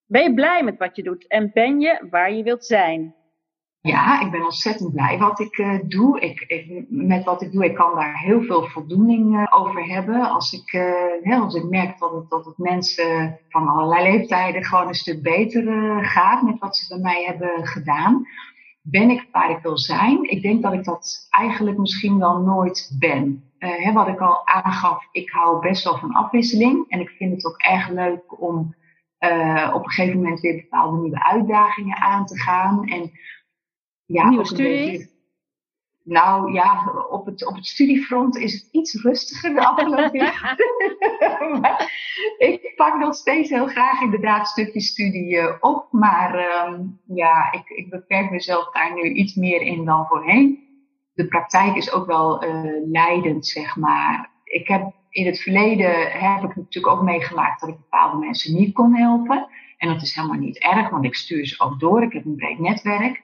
Ben 0.05 0.23
je 0.23 0.33
blij 0.33 0.63
met 0.63 0.77
wat 0.77 0.95
je 0.95 1.03
doet 1.03 1.27
en 1.27 1.51
ben 1.53 1.79
je 1.79 2.07
waar 2.09 2.33
je 2.33 2.43
wilt 2.43 2.65
zijn? 2.65 3.15
Ja, 3.81 4.21
ik 4.21 4.31
ben 4.31 4.43
ontzettend 4.43 4.93
blij 4.93 5.17
wat 5.17 5.39
ik 5.39 5.57
uh, 5.57 5.79
doe. 5.87 6.19
Ik, 6.19 6.45
met 6.89 7.23
wat 7.23 7.41
ik 7.41 7.51
doe, 7.51 7.65
ik 7.65 7.75
kan 7.75 7.95
daar 7.95 8.19
heel 8.19 8.41
veel 8.41 8.63
voldoening 8.63 9.47
over 9.51 9.85
hebben. 9.85 10.29
Als 10.29 10.53
ik, 10.53 10.81
als 11.41 11.55
ik 11.55 11.63
merk 11.63 11.99
dat 11.99 12.11
het, 12.11 12.29
dat 12.29 12.45
het 12.45 12.57
mensen 12.57 13.39
van 13.49 13.67
allerlei 13.67 14.11
leeftijden 14.11 14.63
gewoon 14.63 14.87
een 14.87 14.93
stuk 14.93 15.21
beter 15.21 15.63
gaat 16.05 16.41
met 16.41 16.59
wat 16.59 16.75
ze 16.75 16.87
bij 16.87 17.03
mij 17.03 17.23
hebben 17.23 17.67
gedaan. 17.67 18.25
Ben 18.85 19.09
ik 19.09 19.27
waar 19.31 19.49
ik 19.49 19.63
wil 19.63 19.77
zijn? 19.77 20.29
Ik 20.29 20.41
denk 20.41 20.61
dat 20.61 20.73
ik 20.73 20.83
dat 20.83 21.27
eigenlijk 21.29 21.77
misschien 21.77 22.19
wel 22.19 22.39
nooit 22.39 22.95
ben. 22.99 23.51
Hè, 23.57 23.91
wat 23.91 24.07
ik 24.07 24.19
al 24.19 24.47
aangaf, 24.47 25.07
ik 25.11 25.29
hou 25.29 25.61
best 25.61 25.83
wel 25.83 25.97
van 25.97 26.13
afwisseling. 26.13 26.85
En 26.87 26.99
ik 26.99 27.09
vind 27.09 27.31
het 27.31 27.45
ook 27.45 27.57
erg 27.57 27.89
leuk 27.89 28.41
om 28.41 28.75
op 29.73 29.83
een 29.83 29.91
gegeven 29.91 30.21
moment 30.21 30.39
weer 30.39 30.55
bepaalde 30.55 31.01
nieuwe 31.01 31.23
uitdagingen 31.23 31.97
aan 31.97 32.25
te 32.25 32.39
gaan. 32.39 32.87
En 32.87 33.11
ja, 34.05 34.29
Nieuwe 34.29 34.45
studie? 34.45 35.11
Nou 36.03 36.53
ja, 36.53 36.93
op 37.09 37.25
het, 37.25 37.47
op 37.47 37.55
het 37.55 37.65
studiefront 37.65 38.35
is 38.37 38.53
het 38.53 38.67
iets 38.71 39.01
rustiger 39.01 39.53
de 39.53 39.65
afgelopen 39.65 40.19
jaren. 40.19 40.57
ik 42.37 42.73
pak 42.75 42.99
nog 42.99 43.15
steeds 43.15 43.49
heel 43.49 43.67
graag 43.67 44.01
inderdaad 44.01 44.47
stukjes 44.47 44.87
studie 44.87 45.35
uh, 45.35 45.53
op. 45.59 45.87
Maar 45.91 46.39
uh, 46.39 46.79
ja, 47.07 47.51
ik, 47.51 47.69
ik 47.69 47.89
beperk 47.89 48.31
mezelf 48.31 48.71
daar 48.71 48.93
nu 48.93 49.09
iets 49.09 49.35
meer 49.35 49.61
in 49.61 49.85
dan 49.85 50.05
voorheen. 50.05 50.61
De 51.13 51.27
praktijk 51.27 51.75
is 51.75 51.91
ook 51.91 52.05
wel 52.05 52.43
uh, 52.43 52.51
leidend, 52.91 53.47
zeg 53.47 53.75
maar. 53.75 54.31
Ik 54.43 54.67
heb 54.67 54.91
in 55.09 55.25
het 55.25 55.39
verleden 55.39 56.11
heb 56.11 56.43
ik 56.43 56.55
natuurlijk 56.55 56.95
ook 56.95 57.01
meegemaakt 57.01 57.59
dat 57.59 57.69
ik 57.69 57.75
bepaalde 57.75 58.17
mensen 58.17 58.55
niet 58.55 58.73
kon 58.73 58.95
helpen. 58.95 59.47
En 59.77 59.89
dat 59.89 60.01
is 60.01 60.15
helemaal 60.15 60.37
niet 60.37 60.57
erg, 60.57 60.89
want 60.89 61.05
ik 61.05 61.15
stuur 61.15 61.45
ze 61.45 61.59
ook 61.59 61.79
door. 61.79 62.03
Ik 62.03 62.13
heb 62.13 62.25
een 62.25 62.35
breed 62.35 62.59
netwerk. 62.59 63.21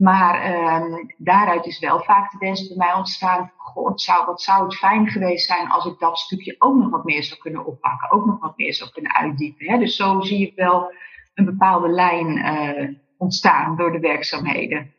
Maar 0.00 0.42
ehm, 0.42 1.06
daaruit 1.16 1.66
is 1.66 1.78
wel 1.78 2.00
vaak 2.00 2.30
de 2.30 2.38
wens 2.38 2.68
bij 2.68 2.76
mij 2.76 2.94
ontstaan. 2.94 3.52
God, 3.56 4.00
zou, 4.00 4.26
wat 4.26 4.42
zou 4.42 4.64
het 4.64 4.76
fijn 4.76 5.08
geweest 5.08 5.46
zijn 5.46 5.68
als 5.68 5.86
ik 5.86 5.98
dat 5.98 6.18
stukje 6.18 6.54
ook 6.58 6.74
nog 6.74 6.90
wat 6.90 7.04
meer 7.04 7.22
zou 7.22 7.40
kunnen 7.40 7.66
oppakken. 7.66 8.10
Ook 8.10 8.26
nog 8.26 8.40
wat 8.40 8.56
meer 8.56 8.74
zou 8.74 8.90
kunnen 8.90 9.14
uitdiepen. 9.14 9.66
Hè? 9.66 9.78
Dus 9.78 9.96
zo 9.96 10.20
zie 10.20 10.46
ik 10.46 10.54
wel 10.54 10.92
een 11.34 11.44
bepaalde 11.44 11.88
lijn 11.88 12.36
uh, 12.36 12.88
ontstaan 13.16 13.76
door 13.76 13.92
de 13.92 14.00
werkzaamheden. 14.00 14.92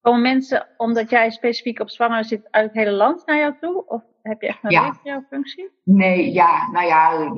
Komen 0.00 0.22
mensen, 0.22 0.66
omdat 0.76 1.10
jij 1.10 1.30
specifiek 1.30 1.80
op 1.80 1.90
zwanger 1.90 2.24
zit, 2.24 2.48
uit 2.50 2.64
het 2.64 2.74
hele 2.74 2.96
land 2.96 3.26
naar 3.26 3.38
jou 3.38 3.54
toe? 3.60 3.86
Of 3.86 4.02
heb 4.22 4.40
je 4.40 4.46
echt 4.46 4.64
een 4.64 4.70
ja. 4.70 5.24
functie? 5.28 5.70
Nee, 5.84 6.32
ja, 6.32 6.70
nou 6.70 6.86
ja, 6.86 7.32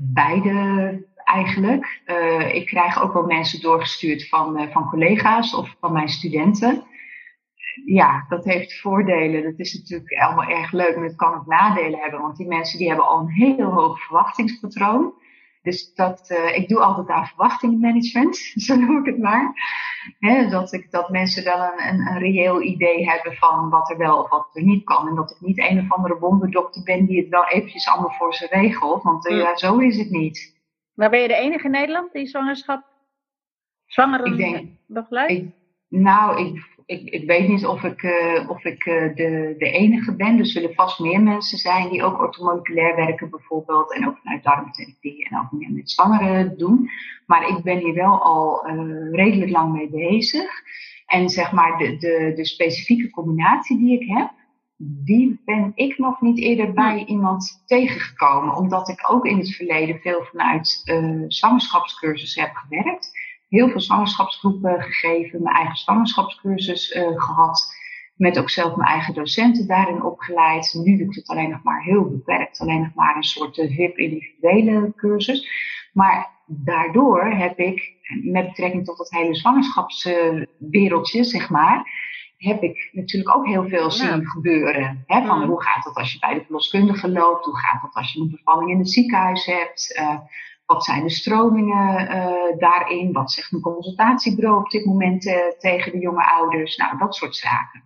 beide 0.00 1.08
eigenlijk. 1.30 2.00
Uh, 2.06 2.54
ik 2.54 2.66
krijg 2.66 3.02
ook 3.02 3.12
wel 3.12 3.24
mensen 3.24 3.60
doorgestuurd 3.60 4.28
van, 4.28 4.60
uh, 4.60 4.72
van 4.72 4.88
collega's 4.88 5.54
of 5.54 5.76
van 5.80 5.92
mijn 5.92 6.08
studenten. 6.08 6.84
Ja, 7.84 8.26
dat 8.28 8.44
heeft 8.44 8.80
voordelen. 8.80 9.42
Dat 9.42 9.58
is 9.58 9.74
natuurlijk 9.74 10.12
allemaal 10.12 10.48
erg 10.48 10.72
leuk, 10.72 10.96
maar 10.96 11.04
het 11.04 11.16
kan 11.16 11.34
ook 11.34 11.46
nadelen 11.46 12.00
hebben. 12.00 12.20
Want 12.20 12.36
die 12.36 12.46
mensen 12.46 12.78
die 12.78 12.88
hebben 12.88 13.08
al 13.08 13.20
een 13.20 13.30
heel 13.30 13.70
hoog 13.70 14.00
verwachtingspatroon. 14.00 15.12
Dus 15.62 15.94
dat, 15.94 16.30
uh, 16.30 16.56
ik 16.56 16.68
doe 16.68 16.80
altijd 16.80 17.08
aan 17.08 17.26
verwachtingmanagement, 17.26 18.36
zo 18.66 18.76
noem 18.76 18.98
ik 18.98 19.06
het 19.06 19.18
maar. 19.18 19.54
dat, 20.50 20.72
ik, 20.72 20.90
dat 20.90 21.08
mensen 21.08 21.44
wel 21.44 21.58
een, 21.58 21.88
een, 21.88 22.06
een, 22.06 22.18
reëel 22.18 22.62
idee 22.62 23.08
hebben 23.08 23.34
van 23.34 23.70
wat 23.70 23.90
er 23.90 23.96
wel 23.96 24.22
of 24.22 24.30
wat 24.30 24.48
er 24.52 24.62
niet 24.62 24.84
kan. 24.84 25.08
En 25.08 25.14
dat 25.14 25.30
ik 25.30 25.40
niet 25.40 25.58
een 25.58 25.78
of 25.78 25.92
andere 25.92 26.18
wonderdokter 26.18 26.82
ben 26.82 27.06
die 27.06 27.20
het 27.20 27.28
wel 27.28 27.48
eventjes 27.48 27.88
allemaal 27.88 28.14
voor 28.18 28.34
ze 28.34 28.46
regelt. 28.50 29.02
Want 29.02 29.26
uh, 29.26 29.38
ja, 29.38 29.56
zo 29.56 29.78
is 29.78 29.96
het 29.96 30.10
niet. 30.10 30.59
Maar 30.94 31.10
ben 31.10 31.20
je 31.20 31.28
de 31.28 31.34
enige 31.34 31.64
in 31.64 31.70
Nederland 31.70 32.12
die 32.12 32.26
zwangerschap, 32.26 32.84
zwangeren 33.86 34.78
begeleidt? 34.86 35.58
nou, 35.88 36.46
ik, 36.46 36.66
ik, 36.86 37.08
ik, 37.08 37.26
weet 37.26 37.48
niet 37.48 37.66
of 37.66 37.82
ik, 37.82 38.02
uh, 38.02 38.50
of 38.50 38.64
ik 38.64 38.86
uh, 38.86 39.14
de, 39.14 39.54
de 39.58 39.70
enige 39.70 40.16
ben. 40.16 40.38
Er 40.38 40.46
zullen 40.46 40.74
vast 40.74 40.98
meer 40.98 41.22
mensen 41.22 41.58
zijn 41.58 41.88
die 41.88 42.02
ook 42.04 42.18
orthomoleculair 42.18 42.96
werken 42.96 43.30
bijvoorbeeld. 43.30 43.94
En 43.94 44.06
ook 44.06 44.18
vanuit 44.22 44.42
darmtherapie 44.42 45.28
en 45.28 45.38
ook 45.38 45.52
meer 45.52 45.72
met 45.72 45.90
zwangeren 45.90 46.58
doen. 46.58 46.90
Maar 47.26 47.48
ik 47.48 47.62
ben 47.62 47.78
hier 47.78 47.94
wel 47.94 48.22
al 48.22 48.70
uh, 48.70 49.12
redelijk 49.12 49.50
lang 49.50 49.72
mee 49.72 49.88
bezig. 49.88 50.50
En 51.06 51.28
zeg 51.28 51.52
maar 51.52 51.78
de, 51.78 51.96
de, 51.96 52.32
de 52.36 52.44
specifieke 52.44 53.10
combinatie 53.10 53.78
die 53.78 54.00
ik 54.00 54.08
heb, 54.08 54.30
die 54.82 55.40
ben 55.44 55.72
ik 55.74 55.98
nog 55.98 56.20
niet 56.20 56.38
eerder 56.38 56.72
bij 56.72 57.04
iemand 57.04 57.62
tegengekomen. 57.66 58.54
Omdat 58.54 58.88
ik 58.88 59.10
ook 59.10 59.24
in 59.24 59.38
het 59.38 59.54
verleden 59.54 60.00
veel 60.00 60.24
vanuit 60.24 60.82
uh, 60.84 61.24
zwangerschapscursussen 61.28 62.42
heb 62.42 62.54
gewerkt. 62.54 63.10
Heel 63.48 63.68
veel 63.68 63.80
zwangerschapsgroepen 63.80 64.82
gegeven, 64.82 65.42
mijn 65.42 65.56
eigen 65.56 65.76
zwangerschapscursus 65.76 66.94
uh, 66.94 67.20
gehad. 67.20 67.78
Met 68.16 68.38
ook 68.38 68.50
zelf 68.50 68.76
mijn 68.76 68.88
eigen 68.88 69.14
docenten 69.14 69.66
daarin 69.66 70.02
opgeleid. 70.02 70.80
Nu 70.84 70.96
doe 70.96 71.06
ik 71.06 71.14
het 71.14 71.28
alleen 71.28 71.50
nog 71.50 71.62
maar 71.62 71.82
heel 71.82 72.10
beperkt. 72.10 72.60
Alleen 72.60 72.80
nog 72.80 72.94
maar 72.94 73.16
een 73.16 73.22
soort 73.22 73.54
VIP 73.54 73.96
eh, 73.96 74.04
individuele 74.04 74.92
cursus. 74.96 75.48
Maar 75.92 76.30
daardoor 76.46 77.24
heb 77.24 77.58
ik, 77.58 77.92
met 78.22 78.46
betrekking 78.46 78.84
tot 78.84 78.98
het 78.98 79.10
hele 79.10 79.34
zwangerschapswereldje, 79.34 81.24
zeg 81.24 81.50
maar 81.50 82.08
heb 82.40 82.62
ik 82.62 82.90
natuurlijk 82.92 83.36
ook 83.36 83.46
heel 83.46 83.68
veel 83.68 83.90
zien 83.90 84.26
gebeuren. 84.26 85.04
Hè, 85.06 85.26
van 85.26 85.44
hoe 85.44 85.62
gaat 85.62 85.84
het 85.84 85.94
als 85.94 86.12
je 86.12 86.18
bij 86.18 86.34
de 86.34 86.44
verloskundige 86.44 87.10
loopt? 87.10 87.44
Hoe 87.44 87.58
gaat 87.58 87.82
het 87.82 87.94
als 87.94 88.12
je 88.12 88.20
een 88.20 88.30
bevalling 88.30 88.70
in 88.70 88.78
het 88.78 88.90
ziekenhuis 88.90 89.46
hebt? 89.46 89.96
Uh, 90.00 90.18
wat 90.66 90.84
zijn 90.84 91.02
de 91.02 91.10
stromingen 91.10 92.02
uh, 92.02 92.58
daarin? 92.58 93.12
Wat 93.12 93.32
zegt 93.32 93.52
een 93.52 93.60
consultatiebureau 93.60 94.58
op 94.58 94.70
dit 94.70 94.84
moment 94.84 95.26
uh, 95.26 95.34
tegen 95.58 95.92
de 95.92 95.98
jonge 95.98 96.30
ouders? 96.30 96.76
Nou, 96.76 96.98
dat 96.98 97.14
soort 97.14 97.36
zaken. 97.36 97.82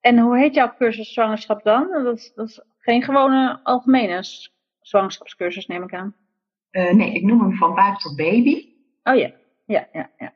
En 0.00 0.18
hoe 0.18 0.38
heet 0.38 0.54
jouw 0.54 0.74
cursus 0.78 1.12
zwangerschap 1.12 1.62
dan? 1.62 1.88
Dat 2.04 2.16
is, 2.16 2.32
dat 2.34 2.48
is 2.48 2.60
geen 2.78 3.02
gewone 3.02 3.60
algemene 3.62 4.24
zwangerschapscursus, 4.80 5.66
neem 5.66 5.82
ik 5.82 5.94
aan. 5.94 6.14
nee, 6.70 7.14
ik 7.14 7.22
noem 7.22 7.40
hem 7.40 7.56
van 7.56 7.74
buik 7.74 7.98
tot 7.98 8.16
baby. 8.16 8.68
Oh 9.02 9.16
ja, 9.16 9.30
ja, 9.64 9.88
ja, 9.92 10.10
ja 10.18 10.32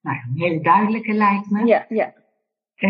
nou, 0.00 0.16
een 0.16 0.40
hele 0.40 0.60
duidelijke 0.60 1.12
lijkt 1.12 1.50
me. 1.50 1.66
Ja, 1.66 1.86
ja. 1.88 2.12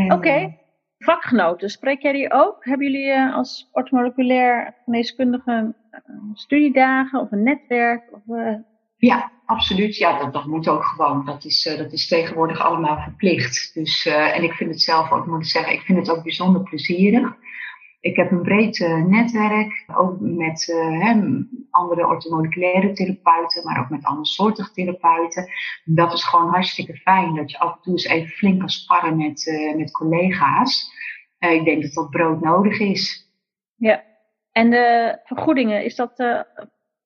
Oké. 0.04 0.14
Okay. 0.14 0.58
Vakgenoten, 0.98 1.68
spreek 1.68 2.02
jij 2.02 2.12
die 2.12 2.32
ook? 2.32 2.64
Hebben 2.64 2.90
jullie 2.90 3.08
uh, 3.08 3.34
als 3.34 3.68
ortomoleculair 3.72 4.74
geneeskundige 4.84 5.74
uh, 5.92 6.00
studiedagen 6.32 7.20
of 7.20 7.32
een 7.32 7.42
netwerk? 7.42 8.12
Of, 8.12 8.36
uh... 8.36 8.54
Ja, 8.96 9.32
absoluut. 9.46 9.96
Ja, 9.96 10.18
dat, 10.18 10.32
dat 10.32 10.46
moet 10.46 10.68
ook 10.68 10.84
gewoon. 10.84 11.24
Dat 11.24 11.44
is, 11.44 11.74
dat 11.78 11.92
is 11.92 12.08
tegenwoordig 12.08 12.60
allemaal 12.60 12.98
verplicht. 12.98 13.74
Dus, 13.74 14.06
en 14.06 14.42
ik 14.42 14.52
vind 14.52 14.70
het 14.70 14.80
zelf 14.80 15.10
ook, 15.10 15.26
moet 15.26 15.40
ik 15.40 15.46
zeggen, 15.46 15.72
ik 15.72 15.80
vind 15.80 15.98
het 15.98 16.10
ook 16.16 16.22
bijzonder 16.22 16.62
plezierig. 16.62 17.36
Ik 18.00 18.16
heb 18.16 18.30
een 18.30 18.42
breed 18.42 18.78
uh, 18.78 19.04
netwerk, 19.04 19.84
ook 19.96 20.20
met 20.20 20.68
uh, 20.68 21.16
andere 21.70 22.06
orthomoleculaire 22.06 22.92
therapeuten, 22.92 23.64
maar 23.64 23.80
ook 23.80 23.88
met 23.88 24.04
andere 24.04 24.26
soorten 24.26 24.72
therapeuten. 24.72 25.48
Dat 25.84 26.12
is 26.12 26.24
gewoon 26.24 26.48
hartstikke 26.48 26.96
fijn, 26.96 27.34
dat 27.34 27.50
je 27.50 27.58
af 27.58 27.74
en 27.74 27.82
toe 27.82 27.92
eens 27.92 28.04
even 28.04 28.28
flink 28.28 28.58
kan 28.58 28.68
sparren 28.68 29.16
met, 29.16 29.46
uh, 29.46 29.76
met 29.76 29.90
collega's. 29.90 30.92
ik 31.38 31.64
denk 31.64 31.82
dat 31.82 31.92
dat 31.92 32.10
brood 32.10 32.40
nodig 32.40 32.80
is. 32.80 33.32
Ja, 33.74 34.04
en 34.52 34.70
de 34.70 35.18
vergoedingen, 35.24 35.84
is 35.84 35.96
dat 35.96 36.16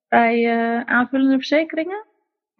bij 0.08 0.48
aanvullende 0.84 1.36
verzekeringen? 1.36 2.06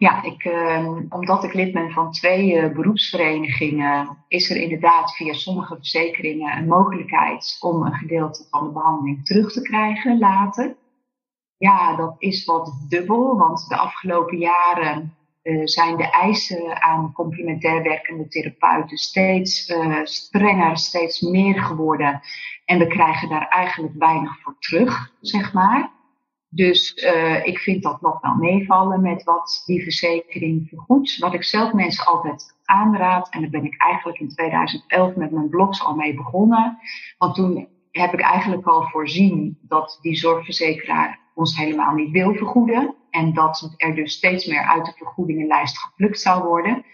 Ja, 0.02 0.22
ik, 0.22 0.44
uh, 0.44 0.98
omdat 1.08 1.44
ik 1.44 1.54
lid 1.54 1.72
ben 1.72 1.90
van 1.90 2.12
twee 2.12 2.54
uh, 2.54 2.72
beroepsverenigingen, 2.72 4.24
is 4.28 4.50
er 4.50 4.56
inderdaad 4.56 5.16
via 5.16 5.32
sommige 5.32 5.76
verzekeringen 5.76 6.56
een 6.56 6.66
mogelijkheid 6.66 7.56
om 7.60 7.82
een 7.82 7.94
gedeelte 7.94 8.46
van 8.50 8.64
de 8.64 8.72
behandeling 8.72 9.26
terug 9.26 9.52
te 9.52 9.62
krijgen 9.62 10.18
later. 10.18 10.76
Ja, 11.56 11.96
dat 11.96 12.14
is 12.18 12.44
wat 12.44 12.86
dubbel, 12.88 13.36
want 13.36 13.68
de 13.68 13.76
afgelopen 13.76 14.38
jaren 14.38 15.14
uh, 15.42 15.60
zijn 15.64 15.96
de 15.96 16.10
eisen 16.10 16.82
aan 16.82 17.12
complementair 17.12 17.82
werkende 17.82 18.28
therapeuten 18.28 18.96
steeds 18.96 19.72
strenger, 20.02 20.76
steeds 20.76 21.20
meer 21.20 21.62
geworden. 21.62 22.20
En 22.64 22.78
we 22.78 22.86
krijgen 22.86 23.28
daar 23.28 23.48
eigenlijk 23.48 23.94
weinig 23.98 24.40
voor 24.40 24.56
terug, 24.58 25.12
zeg 25.20 25.52
maar. 25.52 25.91
Dus 26.54 26.96
uh, 26.96 27.46
ik 27.46 27.58
vind 27.58 27.82
dat 27.82 28.00
nog 28.00 28.20
wel 28.20 28.34
meevallen 28.34 29.02
met 29.02 29.24
wat 29.24 29.62
die 29.66 29.82
verzekering 29.82 30.68
vergoedt. 30.68 31.18
Wat 31.18 31.34
ik 31.34 31.44
zelf 31.44 31.72
mensen 31.72 32.06
altijd 32.06 32.56
aanraad, 32.64 33.28
en 33.30 33.40
daar 33.40 33.50
ben 33.50 33.64
ik 33.64 33.82
eigenlijk 33.82 34.18
in 34.18 34.28
2011 34.28 35.14
met 35.14 35.30
mijn 35.30 35.48
blogs 35.48 35.84
al 35.84 35.94
mee 35.94 36.14
begonnen. 36.14 36.78
Want 37.18 37.34
toen 37.34 37.68
heb 37.90 38.12
ik 38.12 38.20
eigenlijk 38.20 38.66
al 38.66 38.82
voorzien 38.82 39.58
dat 39.62 39.98
die 40.00 40.16
zorgverzekeraar 40.16 41.20
ons 41.34 41.56
helemaal 41.56 41.94
niet 41.94 42.10
wil 42.10 42.34
vergoeden. 42.34 42.94
En 43.10 43.32
dat 43.34 43.74
er 43.76 43.94
dus 43.94 44.12
steeds 44.12 44.46
meer 44.46 44.66
uit 44.66 44.86
de 44.86 44.92
vergoedingenlijst 44.96 45.78
geplukt 45.78 46.20
zou 46.20 46.42
worden. 46.42 46.84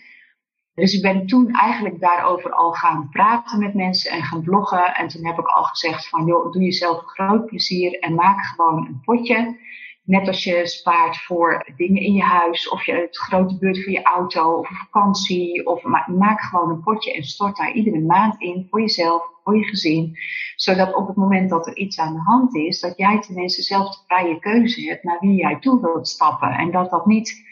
Dus 0.78 0.92
ik 0.92 1.02
ben 1.02 1.26
toen 1.26 1.50
eigenlijk 1.50 2.00
daarover 2.00 2.52
al 2.52 2.72
gaan 2.72 3.08
praten 3.10 3.58
met 3.58 3.74
mensen 3.74 4.10
en 4.10 4.22
gaan 4.22 4.42
bloggen. 4.42 4.94
En 4.94 5.08
toen 5.08 5.26
heb 5.26 5.38
ik 5.38 5.46
al 5.46 5.62
gezegd 5.62 6.08
van, 6.08 6.26
joh, 6.26 6.52
doe 6.52 6.62
jezelf 6.62 7.00
een 7.00 7.08
groot 7.08 7.46
plezier 7.46 7.98
en 7.98 8.14
maak 8.14 8.44
gewoon 8.44 8.86
een 8.86 9.00
potje. 9.04 9.56
Net 10.04 10.26
als 10.26 10.44
je 10.44 10.66
spaart 10.66 11.16
voor 11.16 11.66
dingen 11.76 12.02
in 12.02 12.12
je 12.12 12.22
huis, 12.22 12.68
of 12.68 12.86
je 12.86 12.92
het 12.92 13.16
grote 13.16 13.58
beurt 13.58 13.82
voor 13.82 13.92
je 13.92 14.02
auto, 14.02 14.52
of 14.52 14.68
vakantie. 14.68 15.66
Of 15.66 15.82
maak 16.06 16.40
gewoon 16.40 16.70
een 16.70 16.82
potje 16.82 17.14
en 17.14 17.24
stort 17.24 17.56
daar 17.56 17.72
iedere 17.72 18.00
maand 18.00 18.40
in 18.40 18.66
voor 18.70 18.80
jezelf, 18.80 19.22
voor 19.44 19.56
je 19.56 19.64
gezin. 19.64 20.16
Zodat 20.56 20.94
op 20.94 21.06
het 21.06 21.16
moment 21.16 21.50
dat 21.50 21.66
er 21.66 21.76
iets 21.76 21.98
aan 21.98 22.14
de 22.14 22.22
hand 22.22 22.54
is, 22.54 22.80
dat 22.80 22.96
jij 22.96 23.20
tenminste 23.20 23.62
zelf 23.62 23.90
de 23.90 24.02
vrije 24.06 24.38
keuze 24.38 24.88
hebt 24.88 25.04
naar 25.04 25.18
wie 25.20 25.34
jij 25.34 25.58
toe 25.58 25.80
wilt 25.80 26.08
stappen. 26.08 26.50
En 26.50 26.70
dat 26.70 26.90
dat 26.90 27.06
niet 27.06 27.46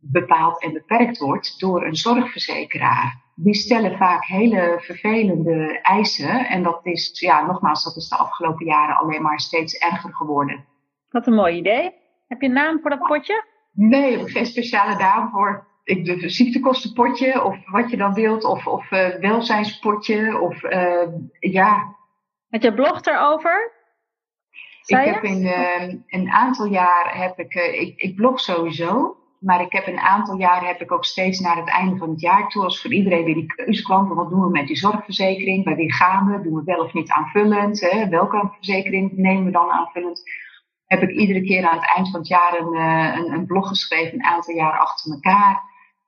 bepaald 0.00 0.62
en 0.62 0.72
beperkt 0.72 1.18
wordt 1.18 1.60
door 1.60 1.84
een 1.84 1.96
zorgverzekeraar. 1.96 3.24
Die 3.34 3.54
stellen 3.54 3.96
vaak 3.96 4.24
hele 4.24 4.74
vervelende 4.78 5.80
eisen. 5.82 6.46
En 6.46 6.62
dat 6.62 6.80
is, 6.82 7.20
ja, 7.20 7.46
nogmaals, 7.46 7.84
dat 7.84 7.96
is 7.96 8.08
de 8.08 8.16
afgelopen 8.16 8.66
jaren 8.66 8.96
alleen 8.96 9.22
maar 9.22 9.40
steeds 9.40 9.74
erger 9.74 10.14
geworden. 10.14 10.64
Wat 11.10 11.26
een 11.26 11.34
mooi 11.34 11.56
idee. 11.56 11.94
Heb 12.28 12.40
je 12.40 12.46
een 12.46 12.52
naam 12.52 12.80
voor 12.80 12.90
dat 12.90 13.06
potje? 13.06 13.44
Nee, 13.72 14.12
ik 14.12 14.18
heb 14.18 14.28
geen 14.28 14.46
speciale 14.46 14.96
naam 14.96 15.30
voor. 15.30 15.66
Ik 15.84 16.04
de 16.04 16.28
ziektekostenpotje 16.28 17.44
of 17.44 17.70
wat 17.70 17.90
je 17.90 17.96
dan 17.96 18.14
wilt, 18.14 18.44
of, 18.44 18.66
of 18.66 18.90
uh, 18.90 19.08
welzijnspotje, 19.08 20.40
of 20.40 20.62
uh, 20.62 21.08
ja. 21.38 21.96
Met 22.48 22.62
je 22.62 22.74
blog 22.74 23.04
erover? 23.04 23.72
ik 24.86 24.96
heb 24.96 25.22
in 25.22 25.42
uh, 25.42 25.94
een 26.06 26.30
aantal 26.30 26.66
jaar 26.66 27.18
heb 27.18 27.38
ik, 27.38 27.54
ik, 27.54 28.00
ik 28.00 28.16
blog 28.16 28.40
sowieso. 28.40 29.16
Maar 29.40 29.60
ik 29.60 29.72
heb 29.72 29.86
een 29.86 29.98
aantal 29.98 30.36
jaren 30.36 30.68
heb 30.68 30.80
ik 30.80 30.92
ook 30.92 31.04
steeds 31.04 31.40
naar 31.40 31.56
het 31.56 31.68
einde 31.68 31.96
van 31.96 32.10
het 32.10 32.20
jaar 32.20 32.48
toe, 32.48 32.64
als 32.64 32.80
voor 32.80 32.92
iedereen 32.92 33.24
weer 33.24 33.34
die 33.34 33.46
keuze 33.46 33.82
kwam 33.82 34.06
van 34.06 34.16
wat 34.16 34.30
doen 34.30 34.42
we 34.42 34.50
met 34.50 34.66
die 34.66 34.76
zorgverzekering, 34.76 35.64
bij 35.64 35.76
wie 35.76 35.92
gaan 35.92 36.26
we, 36.26 36.42
doen 36.42 36.54
we 36.54 36.62
wel 36.64 36.84
of 36.84 36.92
niet 36.92 37.10
aanvullend, 37.10 37.80
hè? 37.80 38.08
welke 38.08 38.50
verzekering 38.54 39.12
nemen 39.12 39.44
we 39.44 39.50
dan 39.50 39.70
aanvullend, 39.70 40.22
heb 40.86 41.02
ik 41.02 41.10
iedere 41.10 41.42
keer 41.42 41.66
aan 41.66 41.76
het 41.76 41.92
eind 41.94 42.10
van 42.10 42.20
het 42.20 42.28
jaar 42.28 42.58
een, 42.58 42.74
eh, 42.74 43.16
een, 43.16 43.32
een 43.32 43.46
blog 43.46 43.68
geschreven, 43.68 44.14
een 44.14 44.24
aantal 44.24 44.54
jaren 44.54 44.80
achter 44.80 45.12
elkaar. 45.12 45.62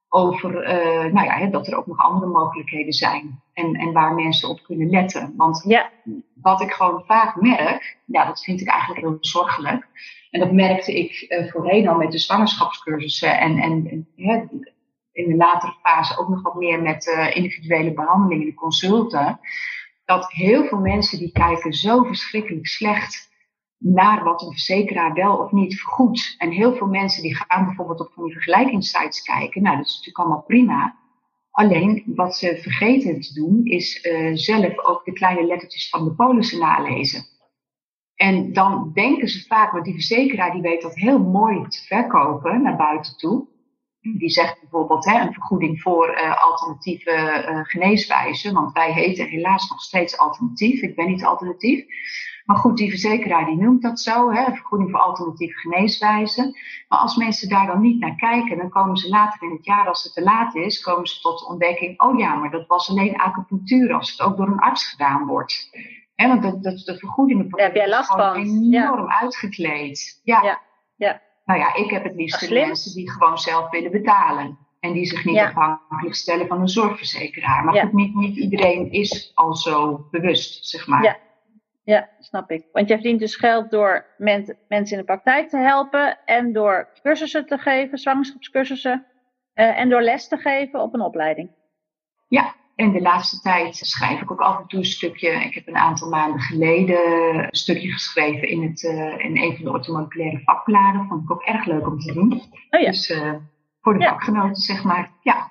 Over 0.09 0.51
uh, 0.63 1.13
nou 1.13 1.27
ja, 1.27 1.47
dat 1.47 1.67
er 1.67 1.77
ook 1.77 1.87
nog 1.87 1.99
andere 1.99 2.33
mogelijkheden 2.33 2.93
zijn. 2.93 3.41
En, 3.53 3.75
en 3.75 3.93
waar 3.93 4.15
mensen 4.15 4.49
op 4.49 4.63
kunnen 4.63 4.91
letten. 4.91 5.35
Want 5.37 5.65
ja. 5.67 5.91
wat 6.43 6.61
ik 6.61 6.73
gewoon 6.73 7.03
vaak 7.07 7.41
merk, 7.41 7.97
ja, 8.05 8.25
dat 8.25 8.45
vind 8.45 8.61
ik 8.61 8.69
eigenlijk 8.69 9.01
heel 9.01 9.17
zorgelijk. 9.21 9.89
En 10.31 10.41
dat 10.41 10.53
merkte 10.53 10.99
ik 10.99 11.27
uh, 11.29 11.53
voorheen 11.53 11.89
al 11.89 11.97
met 11.97 12.13
de 12.13 12.19
zwangerschapscursussen 12.19 13.39
en, 13.39 13.59
en, 13.59 14.07
in 15.13 15.29
de 15.29 15.37
latere 15.37 15.75
fase 15.83 16.19
ook 16.19 16.29
nog 16.29 16.43
wat 16.43 16.55
meer 16.55 16.83
met 16.83 17.07
uh, 17.07 17.37
individuele 17.37 17.93
behandelingen, 17.93 18.47
de 18.47 18.55
consulten. 18.55 19.41
Dat 20.05 20.33
heel 20.33 20.65
veel 20.65 20.79
mensen 20.79 21.19
die 21.19 21.33
kijken 21.33 21.73
zo 21.73 22.03
verschrikkelijk 22.03 22.67
slecht 22.67 23.28
naar 23.79 24.25
wat 24.25 24.43
een 24.43 24.51
verzekeraar 24.51 25.13
wel 25.13 25.37
of 25.37 25.53
niet 25.53 25.81
vergoedt. 25.81 26.35
En 26.39 26.51
heel 26.51 26.75
veel 26.75 26.87
mensen 26.87 27.23
die 27.23 27.35
gaan 27.35 27.65
bijvoorbeeld 27.65 28.01
op 28.01 28.13
van 28.13 28.25
die 28.25 28.33
vergelijkingssites 28.33 29.23
kijken. 29.23 29.63
Nou, 29.63 29.77
dat 29.77 29.87
is 29.87 29.93
natuurlijk 29.93 30.19
allemaal 30.19 30.45
prima. 30.47 30.97
Alleen 31.51 32.03
wat 32.07 32.37
ze 32.37 32.59
vergeten 32.63 33.21
te 33.21 33.35
doen, 33.35 33.65
is 33.65 34.05
uh, 34.05 34.31
zelf 34.35 34.79
ook 34.79 35.05
de 35.05 35.13
kleine 35.13 35.47
lettertjes 35.47 35.89
van 35.89 36.05
de 36.05 36.15
polissen 36.15 36.59
nalezen. 36.59 37.27
En 38.15 38.53
dan 38.53 38.91
denken 38.95 39.29
ze 39.29 39.47
vaak, 39.47 39.73
want 39.73 39.85
die 39.85 39.95
verzekeraar 39.95 40.53
die 40.53 40.63
weet 40.63 40.83
dat 40.83 40.95
heel 40.95 41.19
mooi 41.19 41.69
te 41.69 41.85
verkopen 41.87 42.63
naar 42.63 42.77
buiten 42.77 43.17
toe. 43.17 43.47
Die 44.01 44.31
zegt 44.31 44.61
bijvoorbeeld 44.61 45.05
hè, 45.05 45.21
een 45.21 45.33
vergoeding 45.33 45.81
voor 45.81 46.11
uh, 46.11 46.45
alternatieve 46.45 47.45
uh, 47.49 47.61
geneeswijzen. 47.63 48.55
Want 48.55 48.73
wij 48.73 48.93
heten 48.93 49.29
helaas 49.29 49.71
nog 49.71 49.81
steeds 49.81 50.19
alternatief. 50.19 50.83
Ik 50.83 50.97
ben 50.97 51.07
niet 51.07 51.25
alternatief. 51.25 51.87
Maar 52.49 52.57
goed, 52.57 52.77
die 52.77 52.91
verzekeraar 52.91 53.47
die 53.47 53.57
noemt 53.57 53.83
dat 53.83 54.01
zo, 54.01 54.31
hè, 54.33 54.45
vergoeding 54.45 54.91
voor 54.91 55.01
alternatieve 55.01 55.59
geneeswijzen. 55.59 56.57
Maar 56.89 56.99
als 56.99 57.17
mensen 57.17 57.49
daar 57.49 57.67
dan 57.67 57.81
niet 57.81 58.01
naar 58.01 58.15
kijken, 58.15 58.57
dan 58.57 58.69
komen 58.71 58.97
ze 58.97 59.09
later 59.09 59.43
in 59.43 59.51
het 59.51 59.65
jaar, 59.65 59.89
als 59.89 60.05
het 60.05 60.13
te 60.13 60.23
laat 60.23 60.55
is, 60.55 60.81
komen 60.81 61.07
ze 61.07 61.21
tot 61.21 61.39
de 61.39 61.47
ontdekking, 61.47 62.01
oh 62.01 62.19
ja, 62.19 62.35
maar 62.35 62.51
dat 62.51 62.67
was 62.67 62.91
alleen 62.91 63.17
acupunctuur 63.17 63.93
als 63.93 64.11
het 64.11 64.21
ook 64.21 64.37
door 64.37 64.47
een 64.47 64.59
arts 64.59 64.91
gedaan 64.91 65.27
wordt. 65.27 65.71
Hè, 66.15 66.29
want 66.29 66.43
dat, 66.43 66.63
dat, 66.63 66.79
de 66.79 66.99
vergoedingen 66.99 67.47
ja, 67.49 67.63
heb 67.63 67.75
jij 67.75 67.89
last 67.89 68.11
van. 68.11 68.35
enorm 68.35 69.11
uitgekleed. 69.11 70.21
Ja. 70.23 70.43
ja. 70.43 70.61
ja. 70.97 71.23
Nou 71.49 71.61
ja, 71.61 71.75
ik 71.75 71.91
heb 71.91 72.05
het 72.05 72.15
liefst 72.15 72.49
de 72.49 72.55
mensen 72.55 72.95
die 72.95 73.11
gewoon 73.11 73.39
zelf 73.39 73.71
willen 73.71 73.91
betalen. 73.91 74.59
En 74.81 74.93
die 74.93 75.07
zich 75.07 75.25
niet 75.25 75.39
afhankelijk 75.39 76.15
stellen 76.15 76.47
van 76.47 76.61
een 76.61 76.69
zorgverzekeraar. 76.69 77.65
Maar 77.65 77.81
goed, 77.81 77.93
niet, 77.93 78.15
niet 78.15 78.37
iedereen 78.37 78.91
is 78.91 79.33
al 79.35 79.55
zo 79.55 80.07
bewust, 80.11 80.67
zeg 80.67 80.87
maar. 80.87 81.03
Ja. 81.03 81.17
Ja, 81.83 82.09
snap 82.19 82.51
ik. 82.51 82.65
Want 82.73 82.89
jij 82.89 82.97
verdient 82.97 83.21
dus 83.21 83.37
geld 83.37 83.71
door 83.71 84.07
mensen 84.17 84.57
in 84.69 84.97
de 84.97 85.05
praktijk 85.05 85.49
te 85.49 85.57
helpen 85.57 86.19
en 86.25 86.53
door 86.53 86.89
cursussen 87.03 87.47
te 87.47 87.59
geven, 87.59 87.99
zwangerschapscursussen, 87.99 89.07
uh, 89.55 89.79
en 89.79 89.89
door 89.89 90.03
les 90.03 90.29
te 90.29 90.37
geven 90.37 90.81
op 90.81 90.95
een 90.95 91.01
opleiding. 91.01 91.51
Ja, 92.27 92.55
en 92.79 92.93
de 92.93 93.01
laatste 93.01 93.41
tijd 93.41 93.77
schrijf 93.77 94.21
ik 94.21 94.31
ook 94.31 94.41
af 94.41 94.59
en 94.59 94.67
toe 94.67 94.79
een 94.79 94.85
stukje. 94.85 95.29
Ik 95.29 95.55
heb 95.55 95.69
een 95.69 95.77
aantal 95.77 96.09
maanden 96.09 96.41
geleden 96.41 96.99
een 97.35 97.57
stukje 97.57 97.93
geschreven 97.93 98.49
in, 98.49 98.63
het, 98.63 98.83
uh, 98.83 99.25
in 99.25 99.37
een 99.37 99.55
van 99.55 99.65
de 99.65 99.71
orthomoleculaire 99.71 100.41
vakbladen. 100.45 101.07
Vond 101.09 101.23
ik 101.23 101.31
ook 101.31 101.43
erg 101.43 101.65
leuk 101.65 101.87
om 101.87 101.99
te 101.99 102.13
doen. 102.13 102.33
Oh 102.71 102.81
ja. 102.81 102.91
Dus 102.91 103.11
uh, 103.11 103.35
voor 103.81 103.95
de 103.95 104.01
ja. 104.01 104.09
vakgenoten, 104.09 104.63
zeg 104.63 104.85
maar. 104.85 105.11
Ja. 105.23 105.51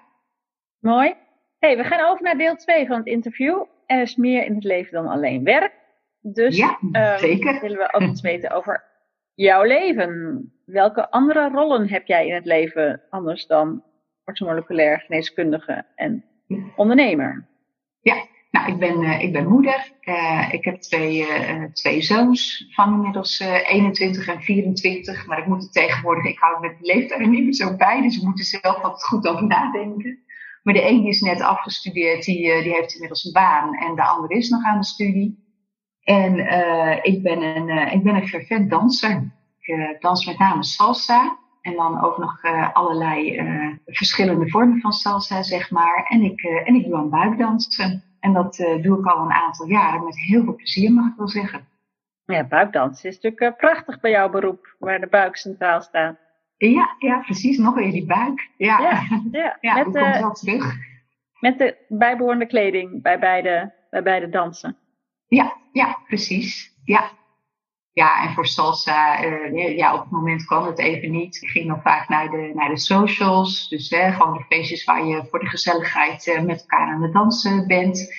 Mooi. 0.80 1.14
hey, 1.60 1.78
we 1.78 1.84
gaan 1.84 2.10
over 2.10 2.24
naar 2.24 2.38
deel 2.38 2.56
2 2.56 2.88
van 2.88 2.98
het 2.98 3.06
interview. 3.06 3.64
Er 3.86 4.02
is 4.02 4.16
meer 4.16 4.46
in 4.46 4.56
het 4.56 4.64
leven 4.64 4.92
dan 4.92 5.08
alleen 5.08 5.44
werk. 5.44 5.74
Dus 6.22 6.58
ja, 6.58 6.80
ehm, 6.92 7.60
willen 7.62 7.78
we 7.78 7.94
ook 7.94 8.02
iets 8.02 8.22
weten 8.22 8.52
over 8.52 8.84
jouw 9.34 9.64
leven. 9.64 10.52
Welke 10.66 11.12
andere 11.12 11.50
rollen 11.50 11.90
heb 11.90 12.06
jij 12.06 12.28
in 12.28 12.34
het 12.34 12.46
leven 12.46 13.02
anders 13.10 13.48
dan 13.48 13.84
orthomoleculair 14.26 15.00
geneeskundige 15.00 15.86
en 15.96 16.26
ondernemer? 16.76 17.48
Ja, 18.02 18.26
nou, 18.52 18.72
ik 18.72 18.80
ben, 18.80 19.02
uh, 19.02 19.22
ik 19.22 19.32
ben 19.32 19.48
moeder. 19.48 19.92
Uh, 20.02 20.54
ik 20.54 20.64
heb 20.64 20.76
twee, 20.76 21.20
uh, 21.20 21.64
twee 21.64 22.02
zoons 22.02 22.68
van 22.70 22.94
inmiddels 22.94 23.40
21 23.40 24.28
en 24.28 24.42
24. 24.42 25.26
Maar 25.26 25.40
ik 25.40 25.46
moet 25.46 25.62
het 25.62 25.74
tegenwoordig, 25.74 26.26
ik 26.26 26.40
hou 26.40 26.60
met 26.60 26.78
de 26.80 26.86
leeftijd 26.86 27.30
niet 27.30 27.44
meer 27.44 27.54
zo 27.54 27.76
bij. 27.76 28.02
Dus 28.02 28.18
ik 28.18 28.24
moet 28.24 28.40
er 28.40 28.46
zelf 28.46 28.82
wat 28.82 29.04
goed 29.04 29.28
over 29.28 29.48
nadenken. 29.48 30.20
Maar 30.64 30.74
de 30.74 30.90
een 30.90 31.06
is 31.06 31.22
net 31.22 31.42
afgestudeerd, 31.42 32.24
die, 32.24 32.62
die 32.64 32.74
heeft 32.74 32.94
inmiddels 32.94 33.26
een 33.26 33.32
baan. 33.32 33.74
En 33.74 33.96
de 33.96 34.04
andere 34.04 34.34
is 34.34 34.50
nog 34.50 34.64
aan 34.64 34.80
de 34.80 34.86
studie. 34.86 35.46
En 36.04 36.38
ik, 37.04 37.24
ben 37.24 37.42
een, 37.42 37.92
ik 37.92 38.04
ben 38.04 38.16
een 38.16 38.28
fervent 38.28 38.70
danser. 38.70 39.32
Ik 39.60 39.98
dans 40.00 40.26
met 40.26 40.38
name 40.38 40.64
salsa. 40.64 41.38
En 41.68 41.76
dan 41.76 42.04
ook 42.04 42.18
nog 42.18 42.44
allerlei 42.74 43.42
verschillende 43.86 44.50
vormen 44.50 44.80
van 44.80 44.92
salsa, 44.92 45.44
zeg 45.44 45.72
maar. 45.72 46.06
En 46.10 46.22
ik, 46.22 46.42
en 46.44 46.76
ik 46.76 46.86
doe 46.86 46.96
aan 46.96 47.10
buikdansen. 47.10 48.04
En 48.20 48.34
dat 48.34 48.56
doe 48.82 49.00
ik 49.00 49.06
al 49.06 49.24
een 49.26 49.32
aantal 49.32 49.68
jaren 49.68 50.04
met 50.04 50.20
heel 50.20 50.44
veel 50.44 50.56
plezier, 50.56 50.92
mag 50.92 51.08
ik 51.08 51.18
wel 51.18 51.28
zeggen. 51.28 51.68
Ja, 52.26 52.44
buikdansen 52.44 53.10
is 53.10 53.20
natuurlijk 53.20 53.58
prachtig 53.58 54.00
bij 54.00 54.12
jouw 54.12 54.30
beroep, 54.30 54.76
waar 54.80 55.00
de 55.00 55.08
buik 55.08 55.36
centraal 55.36 55.82
staat. 55.82 56.18
Ja, 56.58 56.96
ja 57.00 57.20
precies. 57.20 57.58
Nog 57.58 57.76
weer 57.76 57.92
die 57.92 58.06
buik. 58.06 58.50
Ja, 58.58 58.80
ja, 58.80 59.02
ja. 59.42 59.58
ja 59.62 59.74
met, 59.74 59.84
komt 59.84 60.20
wel 60.20 60.32
terug. 60.32 60.76
Met 61.40 61.58
de 61.58 61.78
bijbehorende 61.88 62.46
kleding 62.46 63.02
bij 63.02 63.20
beide, 63.20 63.74
bij 63.90 64.04
beide 64.04 64.30
dansen. 64.30 64.78
Ja, 65.28 65.54
ja, 65.72 65.98
precies. 66.08 66.76
Ja. 66.84 67.12
Ja, 67.98 68.24
en 68.24 68.34
voor 68.34 68.46
salsa, 68.46 69.26
uh, 69.26 69.78
ja, 69.78 69.94
op 69.94 70.00
het 70.00 70.12
moment 70.12 70.46
kan 70.46 70.66
het 70.66 70.80
even 70.80 71.12
niet. 71.12 71.42
Ik 71.42 71.50
ging 71.50 71.66
nog 71.66 71.82
vaak 71.82 72.10
naar 72.10 72.30
de, 72.30 72.52
naar 72.54 72.70
de 72.70 72.78
socials. 72.78 73.70
Dus 73.70 73.90
hè, 73.90 74.12
gewoon 74.12 74.34
de 74.34 74.44
feestjes 74.44 74.84
waar 74.84 75.06
je 75.06 75.28
voor 75.30 75.40
de 75.40 75.46
gezelligheid 75.46 76.28
uh, 76.28 76.42
met 76.42 76.60
elkaar 76.60 76.88
aan 76.88 77.02
het 77.02 77.14
dansen 77.14 77.68
bent. 77.68 78.14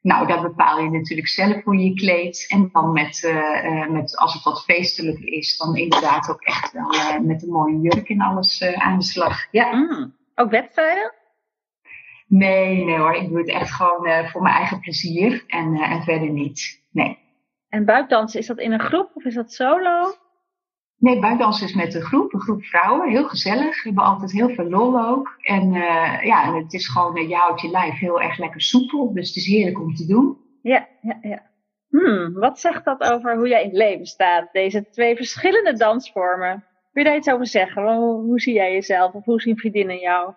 Nou, 0.00 0.26
daar 0.26 0.42
bepaal 0.42 0.80
je 0.80 0.90
natuurlijk 0.90 1.28
zelf 1.28 1.62
hoe 1.64 1.76
je 1.76 1.94
kleedt. 1.94 2.50
En 2.50 2.68
dan 2.72 2.92
met, 2.92 3.22
uh, 3.22 3.88
met 3.88 4.16
als 4.16 4.34
het 4.34 4.42
wat 4.42 4.64
feestelijker 4.64 5.32
is, 5.32 5.56
dan 5.56 5.76
inderdaad 5.76 6.30
ook 6.30 6.42
echt 6.42 6.72
wel 6.72 7.20
met 7.22 7.42
een 7.42 7.52
mooie 7.52 7.80
jurk 7.80 8.08
en 8.08 8.20
alles 8.20 8.62
aan 8.62 8.98
de 8.98 9.04
slag. 9.04 9.46
Ja. 9.50 9.72
Mm. 9.74 10.16
Ook 10.34 10.50
wedstrijden? 10.50 11.12
Nee, 12.26 12.84
nee 12.84 12.98
hoor. 12.98 13.14
Ik 13.14 13.28
doe 13.28 13.38
het 13.38 13.48
echt 13.48 13.70
gewoon 13.70 14.28
voor 14.28 14.42
mijn 14.42 14.54
eigen 14.54 14.80
plezier 14.80 15.44
en, 15.46 15.74
en 15.74 16.02
verder 16.02 16.30
niet. 16.30 16.82
Nee. 16.90 17.21
En 17.72 17.84
buikdansen, 17.84 18.40
is 18.40 18.46
dat 18.46 18.58
in 18.58 18.72
een 18.72 18.80
groep 18.80 19.10
of 19.14 19.24
is 19.24 19.34
dat 19.34 19.52
solo? 19.52 20.14
Nee, 20.96 21.20
buikdansen 21.20 21.66
is 21.66 21.74
met 21.74 21.94
een 21.94 22.02
groep, 22.02 22.32
een 22.32 22.40
groep 22.40 22.64
vrouwen. 22.64 23.10
Heel 23.10 23.28
gezellig. 23.28 23.82
We 23.82 23.88
hebben 23.88 24.04
altijd 24.04 24.32
heel 24.32 24.48
veel 24.48 24.68
lol 24.68 25.00
ook. 25.00 25.36
En 25.40 25.74
uh, 25.74 26.24
ja, 26.24 26.44
en 26.44 26.54
het 26.54 26.72
is 26.72 26.88
gewoon, 26.88 27.28
je 27.28 27.34
houdt 27.34 27.60
je 27.60 27.68
lijf 27.68 27.98
heel 27.98 28.20
erg 28.20 28.38
lekker 28.38 28.60
soepel. 28.60 29.12
Dus 29.12 29.28
het 29.28 29.36
is 29.36 29.46
heerlijk 29.46 29.80
om 29.80 29.94
te 29.94 30.06
doen. 30.06 30.36
Ja, 30.62 30.88
ja, 31.00 31.18
ja. 31.22 31.42
Hmm, 31.88 32.32
wat 32.32 32.60
zegt 32.60 32.84
dat 32.84 33.00
over 33.00 33.36
hoe 33.36 33.48
jij 33.48 33.62
in 33.62 33.68
het 33.68 33.76
leven 33.76 34.06
staat? 34.06 34.48
Deze 34.52 34.88
twee 34.90 35.16
verschillende 35.16 35.72
dansvormen. 35.72 36.64
Kun 36.92 37.02
je 37.02 37.08
daar 37.08 37.18
iets 37.18 37.30
over 37.30 37.46
zeggen? 37.46 37.96
Hoe, 37.96 38.22
hoe 38.22 38.40
zie 38.40 38.54
jij 38.54 38.72
jezelf 38.72 39.12
of 39.12 39.24
hoe 39.24 39.40
zien 39.40 39.58
vriendinnen 39.58 39.98
jou? 39.98 40.34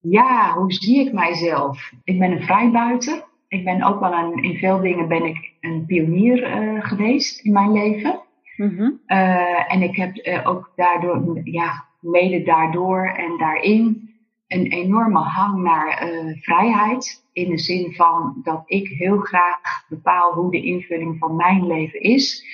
Ja, 0.00 0.52
hoe 0.52 0.72
zie 0.72 1.06
ik 1.06 1.12
mijzelf? 1.12 1.92
Ik 2.04 2.18
ben 2.18 2.32
een 2.32 2.42
vrijbuiter. 2.42 3.24
Ik 3.48 3.64
ben 3.64 3.82
ook 3.82 4.00
wel 4.00 4.12
een, 4.12 4.42
in 4.42 4.56
veel 4.56 4.80
dingen 4.80 5.08
ben 5.08 5.24
ik 5.24 5.52
een 5.60 5.84
pionier 5.86 6.62
uh, 6.62 6.84
geweest 6.84 7.44
in 7.44 7.52
mijn 7.52 7.72
leven. 7.72 8.20
Mm-hmm. 8.56 9.00
Uh, 9.06 9.72
en 9.72 9.82
ik 9.82 9.96
heb 9.96 10.16
uh, 10.16 10.48
ook 10.48 10.72
daardoor, 10.76 11.40
ja, 11.44 11.84
mede 12.00 12.42
daardoor 12.42 13.06
en 13.06 13.38
daarin 13.38 14.10
een 14.48 14.66
enorme 14.66 15.18
hang 15.18 15.62
naar 15.62 16.08
vrijheid. 16.40 17.26
In 17.32 17.50
de 17.50 17.58
zin 17.58 17.92
van 17.92 18.40
dat 18.42 18.62
ik 18.66 18.88
heel 18.88 19.18
graag 19.18 19.84
bepaal 19.88 20.32
hoe 20.32 20.50
de 20.50 20.62
invulling 20.62 21.18
van 21.18 21.36
mijn 21.36 21.66
leven 21.66 22.00
is. 22.00 22.44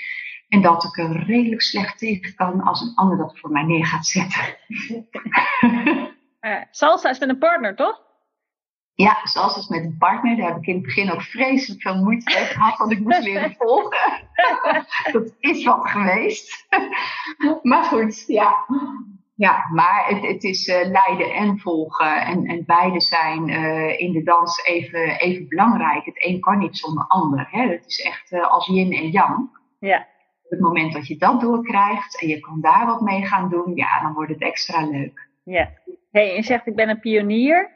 En 0.49 0.63
dat 0.63 0.85
ik 0.85 0.99
er 0.99 1.25
redelijk 1.27 1.63
slecht 1.63 1.99
tegen 1.99 2.35
kan 2.35 2.61
als 2.61 2.81
een 2.81 2.95
ander 2.95 3.17
dat 3.17 3.39
voor 3.39 3.51
mij 3.51 3.63
neer 3.63 3.87
gaat 3.87 4.07
zetten. 4.07 4.57
Salsa 6.71 7.11
is 7.11 7.19
met 7.19 7.29
een 7.29 7.39
partner, 7.39 7.77
toch? 7.77 8.03
Ja, 8.97 9.21
salsa 9.25 9.59
is 9.59 9.69
met 9.69 9.85
een 9.85 9.97
partner. 9.99 10.37
Daar 10.37 10.47
heb 10.47 10.57
ik 10.57 10.67
in 10.67 10.75
het 10.75 10.83
begin 10.83 11.13
ook 11.13 11.23
vreselijk 11.23 11.83
veel 11.83 12.03
moeite 12.03 12.35
mee 12.35 12.45
gehad, 12.45 12.79
want 12.79 12.93
ik 12.93 13.01
moest 13.01 13.23
leren 13.33 13.55
volgen. 13.59 14.29
dat 15.13 15.35
is 15.39 15.65
wat 15.65 15.91
geweest. 15.91 16.67
maar 17.63 17.85
goed, 17.85 18.25
ja. 18.27 18.67
Ja, 19.37 19.69
maar 19.73 20.07
het, 20.07 20.27
het 20.27 20.45
is 20.45 20.69
uh, 20.69 20.91
leiden 20.91 21.35
en 21.35 21.59
volgen. 21.59 22.23
En, 22.23 22.45
en 22.45 22.65
beide 22.67 23.01
zijn 23.01 23.49
uh, 23.49 24.01
in 24.01 24.13
de 24.13 24.23
dans 24.23 24.65
even, 24.65 25.19
even 25.19 25.49
belangrijk. 25.49 26.05
Het 26.05 26.25
een 26.25 26.41
kan 26.41 26.59
niet 26.59 26.77
zonder 26.77 27.05
ander. 27.07 27.49
Hè? 27.51 27.69
Het 27.69 27.87
is 27.87 28.01
echt 28.01 28.33
uh, 28.33 28.51
als 28.51 28.67
yin 28.67 28.93
en 28.93 29.11
yang. 29.11 29.59
Ja. 29.79 30.07
Op 30.43 30.51
het 30.51 30.61
moment 30.61 30.93
dat 30.93 31.07
je 31.07 31.17
dat 31.17 31.41
doorkrijgt 31.41 32.21
en 32.21 32.29
je 32.29 32.41
kan 32.41 32.61
daar 32.61 32.87
wat 32.87 33.01
mee 33.01 33.27
gaan 33.27 33.49
doen, 33.49 33.75
ja, 33.75 34.01
dan 34.01 34.13
wordt 34.13 34.31
het 34.31 34.43
extra 34.43 34.87
leuk. 34.87 35.29
Ja, 35.45 35.71
hey, 36.11 36.35
je 36.35 36.43
zegt 36.43 36.67
ik 36.67 36.75
ben 36.75 36.89
een 36.89 37.01
pionier. 37.01 37.71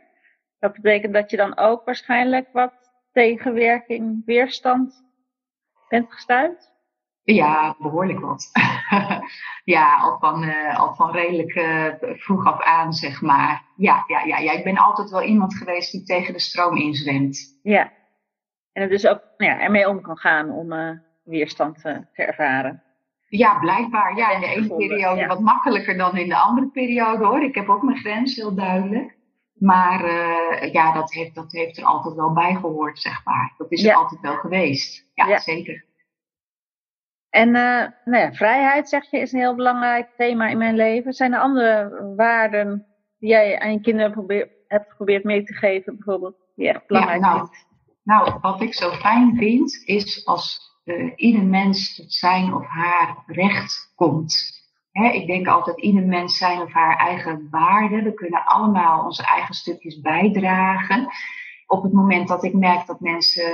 Dat 0.58 0.72
betekent 0.72 1.14
dat 1.14 1.30
je 1.30 1.36
dan 1.36 1.56
ook 1.56 1.84
waarschijnlijk 1.84 2.48
wat 2.52 2.72
tegenwerking, 3.12 4.22
weerstand 4.24 5.04
bent 5.88 6.12
gestuurd? 6.12 6.76
Ja, 7.22 7.76
behoorlijk 7.78 8.20
wat. 8.20 8.50
ja, 9.64 9.96
al 9.96 10.18
van, 10.18 10.44
uh, 10.44 10.78
al 10.78 10.94
van 10.94 11.10
redelijk 11.10 11.54
uh, 11.54 11.92
vroeg 12.00 12.46
af 12.46 12.62
aan, 12.62 12.92
zeg 12.92 13.22
maar. 13.22 13.64
Ja, 13.76 14.04
ja, 14.06 14.24
ja, 14.24 14.38
ja, 14.38 14.52
ik 14.52 14.64
ben 14.64 14.76
altijd 14.76 15.10
wel 15.10 15.22
iemand 15.22 15.54
geweest 15.54 15.92
die 15.92 16.02
tegen 16.02 16.32
de 16.32 16.40
stroom 16.40 16.76
inzwemt. 16.76 17.58
Ja, 17.62 17.92
en 18.72 18.82
het 18.82 18.90
dus 18.90 19.06
ook 19.06 19.20
nou 19.36 19.52
ja, 19.52 19.60
ermee 19.60 19.88
om 19.88 20.00
kan 20.00 20.16
gaan 20.16 20.50
om 20.50 20.72
uh, 20.72 20.90
weerstand 21.24 21.80
te 21.80 22.06
ervaren. 22.12 22.82
Ja, 23.28 23.58
blijkbaar. 23.58 24.16
Ja, 24.16 24.30
in 24.30 24.40
de 24.40 24.46
ene 24.46 24.76
periode 24.76 25.26
wat 25.26 25.40
makkelijker 25.40 25.96
dan 25.96 26.16
in 26.16 26.28
de 26.28 26.36
andere 26.36 26.68
periode 26.68 27.24
hoor. 27.24 27.42
Ik 27.42 27.54
heb 27.54 27.68
ook 27.68 27.82
mijn 27.82 27.98
grens 27.98 28.36
heel 28.36 28.54
duidelijk. 28.54 29.17
Maar 29.58 30.06
ja, 30.72 30.92
dat 30.92 31.12
heeft, 31.12 31.34
dat 31.34 31.52
heeft 31.52 31.78
er 31.78 31.84
altijd 31.84 32.14
wel 32.14 32.32
bij 32.32 32.54
gehoord, 32.54 32.98
zeg 32.98 33.24
maar. 33.24 33.54
Dat 33.58 33.72
is 33.72 33.84
er 33.84 33.94
altijd 33.94 34.20
wel 34.20 34.36
geweest. 34.36 35.10
Ja, 35.14 35.26
ja. 35.26 35.38
zeker. 35.38 35.86
En 37.30 37.48
uh, 37.48 37.86
nou 38.04 38.24
ja, 38.24 38.32
vrijheid, 38.32 38.88
zeg 38.88 39.10
je, 39.10 39.18
is 39.18 39.32
een 39.32 39.38
heel 39.38 39.54
belangrijk 39.54 40.10
thema 40.16 40.48
in 40.48 40.58
mijn 40.58 40.76
leven. 40.76 41.12
Zijn 41.12 41.32
er 41.32 41.40
andere 41.40 42.12
waarden 42.16 42.86
die 43.18 43.28
jij 43.28 43.58
aan 43.58 43.72
je 43.72 43.80
kinderen 43.80 44.12
probeer, 44.12 44.50
hebt 44.68 44.90
geprobeerd 44.90 45.24
mee 45.24 45.42
te 45.42 45.54
geven, 45.54 45.96
bijvoorbeeld, 45.96 46.36
die 46.54 46.68
echt 46.68 46.86
belangrijk 46.86 47.20
ja, 47.24 47.34
nou, 47.34 47.48
Nou, 48.02 48.38
wat 48.40 48.60
ik 48.60 48.74
zo 48.74 48.90
fijn 48.90 49.36
vind, 49.36 49.82
is 49.84 50.26
als 50.26 50.60
uh, 50.84 51.12
ieder 51.16 51.44
mens 51.44 51.94
tot 51.94 52.12
zijn 52.12 52.54
of 52.54 52.66
haar 52.66 53.22
recht 53.26 53.92
komt. 53.94 54.57
Ik 55.04 55.26
denk 55.26 55.46
altijd 55.46 55.80
ieder 55.80 56.02
mens 56.02 56.38
zijn 56.38 56.60
of 56.60 56.72
haar 56.72 56.96
eigen 56.96 57.48
waarde. 57.50 58.02
We 58.02 58.14
kunnen 58.14 58.44
allemaal 58.44 59.04
onze 59.04 59.26
eigen 59.26 59.54
stukjes 59.54 60.00
bijdragen. 60.00 61.08
Op 61.66 61.82
het 61.82 61.92
moment 61.92 62.28
dat 62.28 62.44
ik 62.44 62.54
merk 62.54 62.86
dat 62.86 63.00
mensen, 63.00 63.52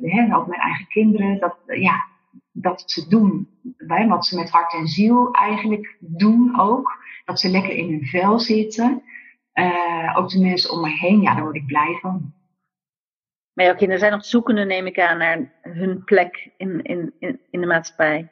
hè, 0.00 0.36
ook 0.36 0.46
mijn 0.46 0.60
eigen 0.60 0.86
kinderen, 0.86 1.38
dat, 1.38 1.56
ja, 1.66 2.04
dat 2.52 2.82
ze 2.86 3.08
doen 3.08 3.48
wat 4.08 4.26
ze 4.26 4.36
met 4.36 4.50
hart 4.50 4.72
en 4.72 4.86
ziel 4.86 5.30
eigenlijk 5.32 5.96
doen 6.00 6.60
ook. 6.60 7.00
Dat 7.24 7.40
ze 7.40 7.48
lekker 7.48 7.72
in 7.72 7.88
hun 7.88 8.06
vel 8.06 8.38
zitten. 8.38 9.02
Uh, 9.54 10.16
ook 10.16 10.28
de 10.28 10.40
mensen 10.40 10.70
om 10.70 10.80
me 10.80 10.88
heen, 10.88 11.20
ja, 11.20 11.34
daar 11.34 11.42
word 11.42 11.56
ik 11.56 11.66
blij 11.66 11.98
van. 12.00 12.32
Maar 13.52 13.64
jouw 13.64 13.74
kinderen 13.74 14.00
zijn 14.00 14.12
nog 14.12 14.24
zoekende, 14.24 14.64
neem 14.64 14.86
ik 14.86 15.00
aan, 15.00 15.18
naar 15.18 15.52
hun 15.62 16.04
plek 16.04 16.50
in, 16.56 16.82
in, 16.82 17.14
in 17.50 17.60
de 17.60 17.66
maatschappij. 17.66 18.30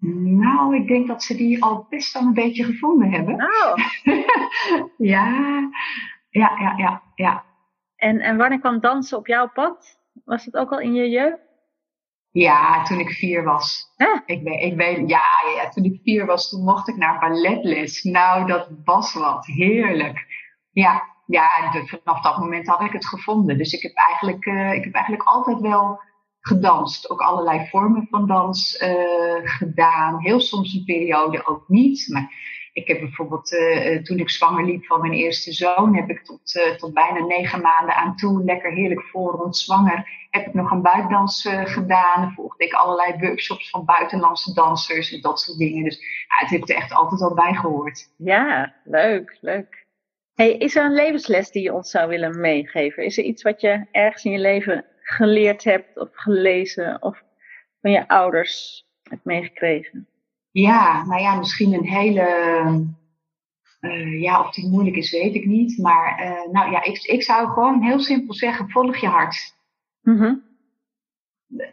Nou, 0.00 0.76
ik 0.76 0.88
denk 0.88 1.06
dat 1.06 1.22
ze 1.22 1.36
die 1.36 1.62
al 1.62 1.86
best 1.88 2.12
wel 2.12 2.22
een 2.22 2.34
beetje 2.34 2.64
gevonden 2.64 3.10
hebben. 3.10 3.34
Oh. 3.34 3.74
ja, 5.14 5.26
ja, 6.30 6.58
ja, 6.60 6.74
ja, 6.76 7.02
ja. 7.14 7.44
En, 7.96 8.20
en 8.20 8.36
wanneer 8.36 8.58
kwam 8.58 8.80
dansen 8.80 9.18
op 9.18 9.26
jouw 9.26 9.48
pad? 9.48 9.98
Was 10.24 10.44
het 10.44 10.56
ook 10.56 10.72
al 10.72 10.80
in 10.80 10.94
je 10.94 11.08
jeugd? 11.08 11.38
Ja, 12.32 12.82
toen 12.82 12.98
ik 12.98 13.10
vier 13.10 13.44
was. 13.44 13.94
Ik, 14.26 14.42
weet, 14.42 14.62
ik 14.62 14.76
weet, 14.76 15.08
ja, 15.08 15.24
ja, 15.56 15.68
toen 15.68 15.84
ik 15.84 16.00
vier 16.02 16.26
was, 16.26 16.50
toen 16.50 16.64
mocht 16.64 16.88
ik 16.88 16.96
naar 16.96 17.18
balletles. 17.18 18.02
Nou, 18.02 18.46
dat 18.46 18.68
was 18.84 19.14
wat. 19.14 19.46
Heerlijk. 19.46 20.26
Ja, 20.70 21.02
ja 21.26 21.72
vanaf 21.84 22.20
dat 22.20 22.38
moment 22.38 22.66
had 22.66 22.80
ik 22.80 22.92
het 22.92 23.06
gevonden. 23.06 23.58
Dus 23.58 23.72
ik 23.72 23.82
heb 23.82 23.94
eigenlijk, 23.94 24.46
uh, 24.46 24.72
ik 24.72 24.84
heb 24.84 24.94
eigenlijk 24.94 25.28
altijd 25.28 25.60
wel 25.60 26.00
gedanst. 26.40 27.10
Ook 27.10 27.20
allerlei 27.20 27.68
vormen 27.68 28.06
van 28.10 28.26
dans 28.26 28.82
uh, 28.82 29.40
gedaan. 29.42 30.20
Heel 30.20 30.40
soms 30.40 30.74
een 30.74 30.84
periode 30.84 31.46
ook 31.46 31.64
niet. 31.68 32.08
Maar 32.08 32.32
ik 32.72 32.88
heb 32.88 33.00
bijvoorbeeld, 33.00 33.52
uh, 33.52 34.02
toen 34.02 34.18
ik 34.18 34.30
zwanger 34.30 34.64
liep 34.64 34.84
van 34.84 35.00
mijn 35.00 35.12
eerste 35.12 35.52
zoon, 35.52 35.96
heb 35.96 36.10
ik 36.10 36.24
tot, 36.24 36.74
tot 36.76 36.94
bijna 36.94 37.26
negen 37.26 37.60
maanden 37.60 37.94
aan 37.94 38.16
toe, 38.16 38.44
lekker 38.44 38.72
heerlijk 38.72 39.02
voor 39.02 39.32
rond 39.32 39.56
zwanger, 39.56 40.26
heb 40.30 40.46
ik 40.46 40.54
nog 40.54 40.70
een 40.70 40.82
buitendans 40.82 41.44
uh, 41.44 41.64
gedaan. 41.64 42.32
Volgde 42.32 42.64
ik 42.64 42.72
allerlei 42.72 43.14
workshops 43.18 43.70
van 43.70 43.84
buitenlandse 43.84 44.54
dansers 44.54 45.12
en 45.12 45.20
dat 45.20 45.40
soort 45.40 45.58
dingen. 45.58 45.84
Dus 45.84 46.26
het 46.26 46.50
heeft 46.50 46.70
er 46.70 46.76
echt 46.76 46.92
altijd 46.92 47.20
al 47.20 47.34
bij 47.34 47.54
gehoord. 47.54 48.08
Ja, 48.16 48.74
leuk, 48.84 49.38
leuk. 49.40 49.86
Hey, 50.34 50.52
is 50.52 50.76
er 50.76 50.84
een 50.84 50.94
levensles 50.94 51.50
die 51.50 51.62
je 51.62 51.72
ons 51.72 51.90
zou 51.90 52.08
willen 52.08 52.40
meegeven? 52.40 53.04
Is 53.04 53.18
er 53.18 53.24
iets 53.24 53.42
wat 53.42 53.60
je 53.60 53.86
ergens 53.90 54.24
in 54.24 54.30
je 54.30 54.38
leven 54.38 54.84
geleerd 55.10 55.64
hebt 55.64 55.98
of 55.98 56.08
gelezen 56.12 57.02
of 57.02 57.22
van 57.80 57.90
je 57.90 58.08
ouders 58.08 58.84
hebt 59.02 59.24
meegekregen? 59.24 60.08
Ja, 60.50 61.04
nou 61.06 61.20
ja, 61.20 61.36
misschien 61.36 61.72
een 61.72 61.88
hele. 61.88 62.26
Uh, 63.80 64.20
ja, 64.20 64.40
of 64.40 64.54
die 64.54 64.68
moeilijk 64.68 64.96
is, 64.96 65.10
weet 65.10 65.34
ik 65.34 65.46
niet. 65.46 65.78
Maar 65.78 66.22
uh, 66.24 66.52
nou 66.52 66.70
ja, 66.70 66.84
ik, 66.84 67.02
ik 67.02 67.22
zou 67.22 67.48
gewoon 67.48 67.82
heel 67.82 68.00
simpel 68.00 68.34
zeggen: 68.34 68.70
volg 68.70 68.96
je 68.96 69.06
hart. 69.06 69.54
Mm 70.02 70.42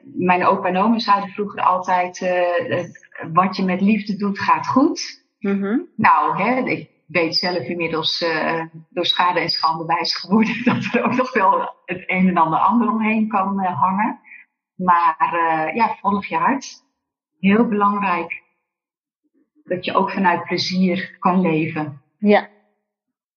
Mijn 0.04 0.46
opa 0.46 0.68
en 0.68 0.78
oma 0.78 1.00
zeiden 1.00 1.30
vroeger 1.30 1.62
altijd: 1.62 2.22
uh, 2.22 3.34
wat 3.34 3.56
je 3.56 3.64
met 3.64 3.82
liefde 3.82 4.16
doet, 4.16 4.40
gaat 4.40 4.68
goed. 4.68 5.26
Mm 5.40 5.88
Nou, 5.96 6.42
hè, 6.44 6.62
ik 6.62 6.90
weet 7.08 7.36
zelf 7.36 7.64
inmiddels 7.64 8.26
door 8.90 9.06
schade 9.06 9.40
en 9.40 9.50
schande 9.50 9.86
wijs 9.86 10.16
geworden 10.16 10.64
dat 10.64 10.94
er 10.94 11.04
ook 11.04 11.16
nog 11.16 11.34
wel 11.34 11.76
het 11.86 12.04
een 12.06 12.28
en 12.28 12.38
ander 12.38 12.60
ander 12.60 12.90
omheen 12.90 13.28
kan 13.28 13.60
hangen. 13.60 14.20
Maar 14.76 15.42
ja, 15.76 15.96
volg 16.02 16.26
je 16.26 16.36
hart. 16.36 16.86
Heel 17.40 17.68
belangrijk 17.68 18.44
dat 19.64 19.86
je 19.86 19.94
ook 19.94 20.12
vanuit 20.12 20.44
plezier 20.44 21.16
kan 21.20 21.42
leven. 21.42 22.02
Ja, 22.18 22.50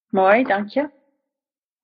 mooi, 0.08 0.44
dank 0.44 0.68
je. 0.68 0.90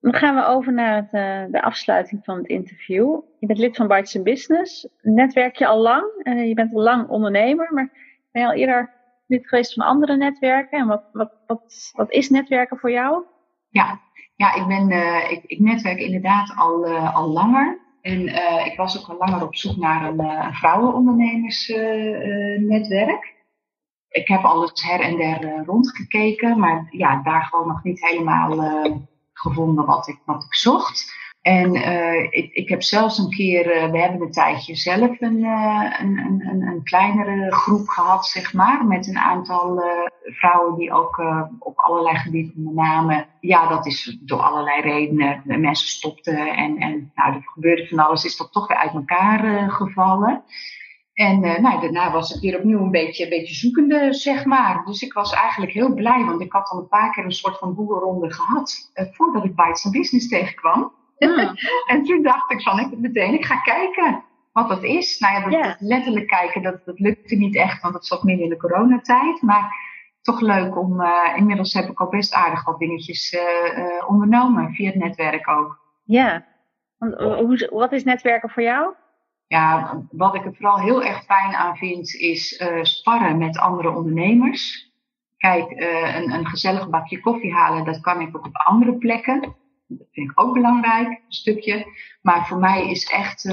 Dan 0.01 0.15
gaan 0.15 0.35
we 0.35 0.45
over 0.45 0.73
naar 0.73 0.97
het, 0.97 1.11
de 1.53 1.63
afsluiting 1.63 2.25
van 2.25 2.37
het 2.37 2.47
interview. 2.47 3.21
Je 3.39 3.47
bent 3.47 3.59
lid 3.59 3.77
van 3.77 3.89
Bites 3.89 4.23
Business. 4.23 4.89
Netwerk 5.03 5.57
je 5.57 5.67
al 5.67 5.81
lang? 5.81 6.05
Je 6.23 6.55
bent 6.55 6.75
al 6.75 6.83
lang 6.83 7.09
ondernemer, 7.09 7.73
maar 7.73 7.91
ben 8.33 8.43
je 8.43 8.49
al 8.49 8.55
eerder 8.55 8.96
lid 9.27 9.49
geweest 9.49 9.75
van 9.75 9.87
andere 9.87 10.17
netwerken? 10.17 10.79
En 10.79 10.87
wat, 10.87 11.03
wat, 11.13 11.33
wat, 11.47 11.93
wat 11.95 12.11
is 12.11 12.31
netwerken 12.31 12.79
voor 12.79 12.91
jou? 12.91 13.23
Ja, 13.69 14.01
ja 14.37 14.55
ik, 14.55 14.67
ben, 14.67 14.91
uh, 14.91 15.31
ik, 15.31 15.45
ik 15.45 15.59
netwerk 15.59 15.99
inderdaad 15.99 16.55
al, 16.57 16.87
al 16.97 17.29
langer. 17.29 17.85
En 18.01 18.29
ik 18.67 18.77
was 18.77 18.99
ook 18.99 19.09
al 19.09 19.27
langer 19.27 19.43
op 19.43 19.57
zoek 19.57 19.77
naar 19.77 20.09
een 20.09 20.55
vrouwenondernemersnetwerk 20.55 23.37
ik 24.17 24.29
heb 24.29 24.43
alles 24.43 24.83
her 24.83 25.01
en 25.01 25.17
der 25.17 25.65
rondgekeken, 25.65 26.59
maar 26.59 26.87
ja, 26.91 27.23
daar 27.23 27.43
gewoon 27.43 27.67
nog 27.67 27.83
niet 27.83 28.07
helemaal 28.07 28.51
gevonden 29.33 29.87
wat 29.87 30.09
ik, 30.09 30.19
wat 30.25 30.45
ik 30.45 30.55
zocht. 30.55 31.16
En 31.47 31.75
uh, 31.75 32.23
ik, 32.23 32.53
ik 32.53 32.69
heb 32.69 32.83
zelfs 32.83 33.19
een 33.19 33.31
keer, 33.31 33.91
we 33.91 33.99
hebben 33.99 34.21
een 34.21 34.31
tijdje 34.31 34.75
zelf 34.75 35.21
een, 35.21 35.45
een, 36.01 36.19
een, 36.19 36.63
een, 36.63 36.81
kleinere 36.83 37.53
groep 37.53 37.89
gehad, 37.89 38.27
zeg 38.27 38.53
maar, 38.53 38.87
met 38.87 39.09
een 39.09 39.19
aantal 39.19 39.83
vrouwen 40.23 40.77
die 40.77 40.93
ook 40.93 41.23
op 41.59 41.79
allerlei 41.79 42.17
gebieden 42.17 42.55
ondernamen. 42.57 43.27
Ja, 43.41 43.69
dat 43.69 43.87
is 43.87 44.19
door 44.21 44.41
allerlei 44.41 44.81
redenen. 44.81 45.43
Mensen 45.45 45.89
stopten 45.89 46.55
en, 46.55 46.77
en 46.77 47.13
nou, 47.15 47.35
er 47.35 47.43
gebeurde 47.45 47.87
van 47.87 47.99
alles, 47.99 48.25
is 48.25 48.37
dat 48.37 48.53
toch 48.53 48.69
weer 48.69 48.79
uit 48.79 48.95
elkaar 48.95 49.71
gevallen. 49.71 50.43
En 51.15 51.41
nou, 51.41 51.81
daarna 51.81 52.13
was 52.13 52.35
ik 52.35 52.41
weer 52.41 52.59
opnieuw 52.59 52.81
een 52.81 52.91
beetje, 52.91 53.23
een 53.25 53.31
beetje 53.31 53.55
zoekende, 53.55 54.13
zeg 54.13 54.45
maar. 54.45 54.85
Dus 54.85 55.03
ik 55.03 55.13
was 55.13 55.33
eigenlijk 55.33 55.73
heel 55.73 55.95
blij, 55.95 56.25
want 56.25 56.41
ik 56.41 56.53
had 56.53 56.69
al 56.69 56.79
een 56.79 56.89
paar 56.89 57.13
keer 57.13 57.25
een 57.25 57.33
soort 57.33 57.59
van 57.59 57.75
boerenronde 57.75 58.33
gehad. 58.33 58.91
Voordat 59.13 59.45
ik 59.45 59.57
Bites 59.57 59.91
Business 59.91 60.29
tegenkwam. 60.29 60.96
Hmm. 61.19 61.57
en 61.93 62.05
toen 62.05 62.23
dacht 62.23 62.51
ik 62.51 62.63
van, 62.63 62.79
ik 62.79 62.99
meteen, 62.99 63.35
ik 63.35 63.45
ga 63.45 63.61
kijken 63.61 64.25
wat 64.53 64.69
dat 64.69 64.83
is. 64.83 65.19
Nou 65.19 65.35
ja, 65.35 65.63
dat, 65.63 65.77
letterlijk 65.79 66.27
kijken, 66.27 66.63
dat, 66.63 66.85
dat 66.85 66.99
lukte 66.99 67.35
niet 67.35 67.57
echt, 67.57 67.83
want 67.83 67.95
dat 67.95 68.07
zat 68.07 68.23
midden 68.23 68.45
in 68.45 68.51
de 68.51 68.57
coronatijd. 68.57 69.43
Maar 69.43 69.75
toch 70.23 70.41
leuk 70.41 70.77
om, 70.77 71.01
uh, 71.01 71.37
inmiddels 71.37 71.73
heb 71.73 71.89
ik 71.89 72.01
al 72.01 72.09
best 72.09 72.35
aardig 72.35 72.65
wat 72.65 72.79
dingetjes 72.79 73.37
ondernomen, 74.07 74.73
via 74.73 74.87
het 74.87 74.99
netwerk 74.99 75.49
ook. 75.49 75.79
Ja, 76.05 76.47
want, 76.99 77.15
hoe, 77.15 77.69
wat 77.73 77.93
is 77.93 78.05
netwerken 78.05 78.51
voor 78.51 78.63
jou? 78.63 78.95
Ja, 79.47 80.01
wat 80.11 80.35
ik 80.35 80.45
er 80.45 80.55
vooral 80.55 80.79
heel 80.79 81.05
erg 81.05 81.25
fijn 81.25 81.55
aan 81.55 81.77
vind, 81.77 82.15
is 82.15 82.61
uh, 82.61 82.83
sparren 82.83 83.39
met 83.39 83.59
andere 83.59 83.91
ondernemers. 83.91 84.91
Kijk, 85.37 85.71
uh, 85.71 86.17
een, 86.17 86.31
een 86.31 86.47
gezellig 86.47 86.91
bakje 86.91 87.21
koffie 87.21 87.55
halen, 87.55 87.85
dat 87.85 88.01
kan 88.01 88.21
ik 88.21 88.37
ook 88.37 88.47
op 88.47 88.57
andere 88.57 88.99
plekken. 88.99 89.55
Dat 89.89 90.07
vind 90.13 90.31
ik 90.31 90.41
ook 90.41 90.55
belangrijk, 90.55 91.09
een 91.09 91.23
stukje. 91.29 91.87
Maar 92.23 92.47
voor 92.47 92.59
mij 92.59 92.91
is 92.91 93.05
echt 93.05 93.45
uh, 93.45 93.53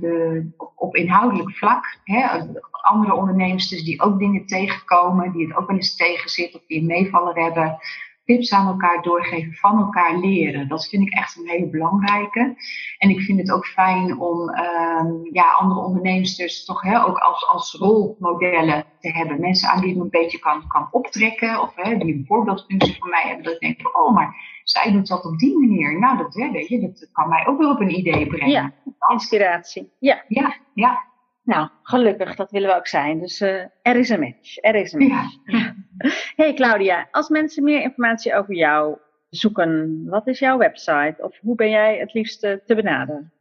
de, 0.00 0.46
op, 0.76 0.96
inhoudelijk 0.96 1.56
vlak, 1.56 1.98
hè, 2.04 2.26
andere 2.70 3.14
ondernemers 3.14 3.68
dus 3.68 3.84
die 3.84 4.02
ook 4.02 4.18
dingen 4.18 4.46
tegenkomen, 4.46 5.32
die 5.32 5.46
het 5.46 5.56
ook 5.56 5.66
wel 5.66 5.76
eens 5.76 5.96
tegenzit 5.96 6.54
of 6.54 6.62
die 6.66 6.80
een 6.80 6.86
meevaller 6.86 7.42
hebben 7.42 7.78
tips 8.24 8.52
aan 8.52 8.66
elkaar 8.66 9.02
doorgeven, 9.02 9.52
van 9.52 9.78
elkaar 9.78 10.18
leren. 10.18 10.68
Dat 10.68 10.88
vind 10.88 11.02
ik 11.02 11.14
echt 11.14 11.36
een 11.36 11.48
hele 11.48 11.68
belangrijke. 11.68 12.54
En 12.98 13.10
ik 13.10 13.20
vind 13.20 13.38
het 13.38 13.50
ook 13.50 13.66
fijn 13.66 14.18
om 14.20 14.38
um, 14.40 15.28
ja, 15.32 15.50
andere 15.50 15.80
ondernemers 15.80 16.36
dus 16.36 16.64
toch 16.64 16.82
hè, 16.82 17.04
ook 17.04 17.18
als, 17.18 17.48
als 17.48 17.76
rolmodellen 17.78 18.84
te 18.98 19.08
hebben. 19.08 19.40
Mensen 19.40 19.68
aan 19.68 19.80
wie 19.80 19.94
ik 19.94 20.00
een 20.00 20.10
beetje 20.10 20.38
kan, 20.38 20.66
kan 20.68 20.88
optrekken 20.90 21.60
of 21.60 21.72
hè, 21.74 21.96
die 21.96 22.14
een 22.14 22.24
voorbeeldfunctie 22.26 22.96
voor 22.98 23.08
mij 23.08 23.22
hebben. 23.26 23.44
Dat 23.44 23.54
ik 23.54 23.60
denk, 23.60 23.96
oh, 23.96 24.14
maar 24.14 24.36
zij 24.64 24.92
doet 24.92 25.08
dat 25.08 25.24
op 25.24 25.38
die 25.38 25.58
manier. 25.58 25.98
Nou, 25.98 26.16
dat, 26.16 26.34
hè, 26.34 26.50
weet 26.50 26.68
je, 26.68 26.80
dat 26.80 27.08
kan 27.12 27.28
mij 27.28 27.46
ook 27.46 27.58
wel 27.58 27.70
op 27.70 27.80
een 27.80 27.98
idee 27.98 28.26
brengen. 28.26 28.50
Ja, 28.50 28.72
inspiratie. 29.06 29.92
Ja. 29.98 30.24
Ja, 30.28 30.56
ja. 30.74 31.12
Nou, 31.42 31.68
gelukkig, 31.82 32.34
dat 32.34 32.50
willen 32.50 32.68
we 32.68 32.76
ook 32.76 32.86
zijn. 32.86 33.20
Dus 33.20 33.40
uh, 33.40 33.64
er 33.82 33.96
is 33.96 34.08
een 34.08 34.20
match. 34.20 34.56
Er 34.60 34.74
is 34.74 34.92
een 34.92 35.08
match. 35.08 35.36
Ja. 35.44 35.63
Hey 36.36 36.54
Claudia, 36.54 37.08
als 37.10 37.28
mensen 37.28 37.64
meer 37.64 37.82
informatie 37.82 38.34
over 38.34 38.54
jou 38.54 38.98
zoeken, 39.28 40.04
wat 40.06 40.26
is 40.26 40.38
jouw 40.38 40.58
website? 40.58 41.14
Of 41.18 41.38
hoe 41.40 41.56
ben 41.56 41.70
jij 41.70 41.98
het 41.98 42.12
liefst 42.12 42.40
te 42.40 42.74
benaderen? 42.74 43.32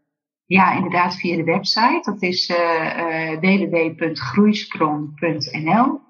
Ja, 0.46 0.76
inderdaad 0.76 1.16
via 1.16 1.36
de 1.36 1.44
website. 1.44 2.12
Dat 2.12 2.22
is 2.22 2.50
uh, 2.50 2.98
uh, 2.98 3.40
www.groeisprong.nl. 3.40 6.02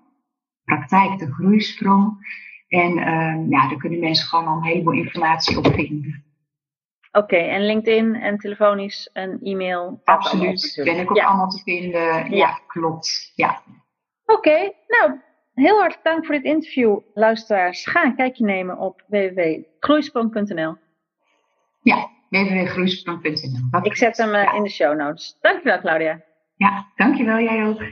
Praktijk 0.64 1.20
de 1.20 1.34
groeisprong. 1.34 2.18
En 2.68 2.98
uh, 2.98 3.50
ja, 3.50 3.70
daar 3.70 3.78
kunnen 3.78 4.00
mensen 4.00 4.28
gewoon 4.28 4.48
al 4.48 4.58
een 4.58 4.64
heleboel 4.64 4.94
informatie 4.94 5.58
op 5.58 5.74
vinden. 5.74 6.24
Oké, 7.12 7.36
en 7.36 7.66
LinkedIn 7.66 8.16
en 8.16 8.38
telefonisch 8.38 9.10
en 9.14 9.40
e-mail? 9.42 10.02
Absoluut, 10.04 10.82
ben 10.84 11.00
ik 11.00 11.12
ook 11.12 11.20
allemaal 11.20 11.50
te 11.50 11.62
vinden. 11.64 12.36
Ja, 12.36 12.60
klopt. 12.68 13.32
Ja. 13.36 13.62
Oké, 14.26 14.72
nou, 14.88 15.20
heel 15.54 15.80
hartelijk 15.80 16.04
dank 16.04 16.26
voor 16.26 16.36
dit 16.36 16.44
interview. 16.44 17.00
Luisteraars, 17.14 17.86
ga 17.86 18.04
een 18.04 18.16
kijkje 18.16 18.46
nemen 18.46 18.78
op 18.78 19.04
www.groeisprong.nl. 19.08 20.76
Ja, 21.82 22.10
www.groeisprong.nl. 22.30 23.86
Ik 23.86 23.96
zet 23.96 24.18
hem 24.18 24.34
eh, 24.34 24.54
in 24.56 24.64
de 24.64 24.70
show 24.70 24.98
notes. 24.98 25.38
Dankjewel, 25.42 25.80
Claudia. 25.80 26.24
Ja, 26.56 26.92
dankjewel, 26.96 27.40
jij 27.40 27.66
ook. 27.66 27.84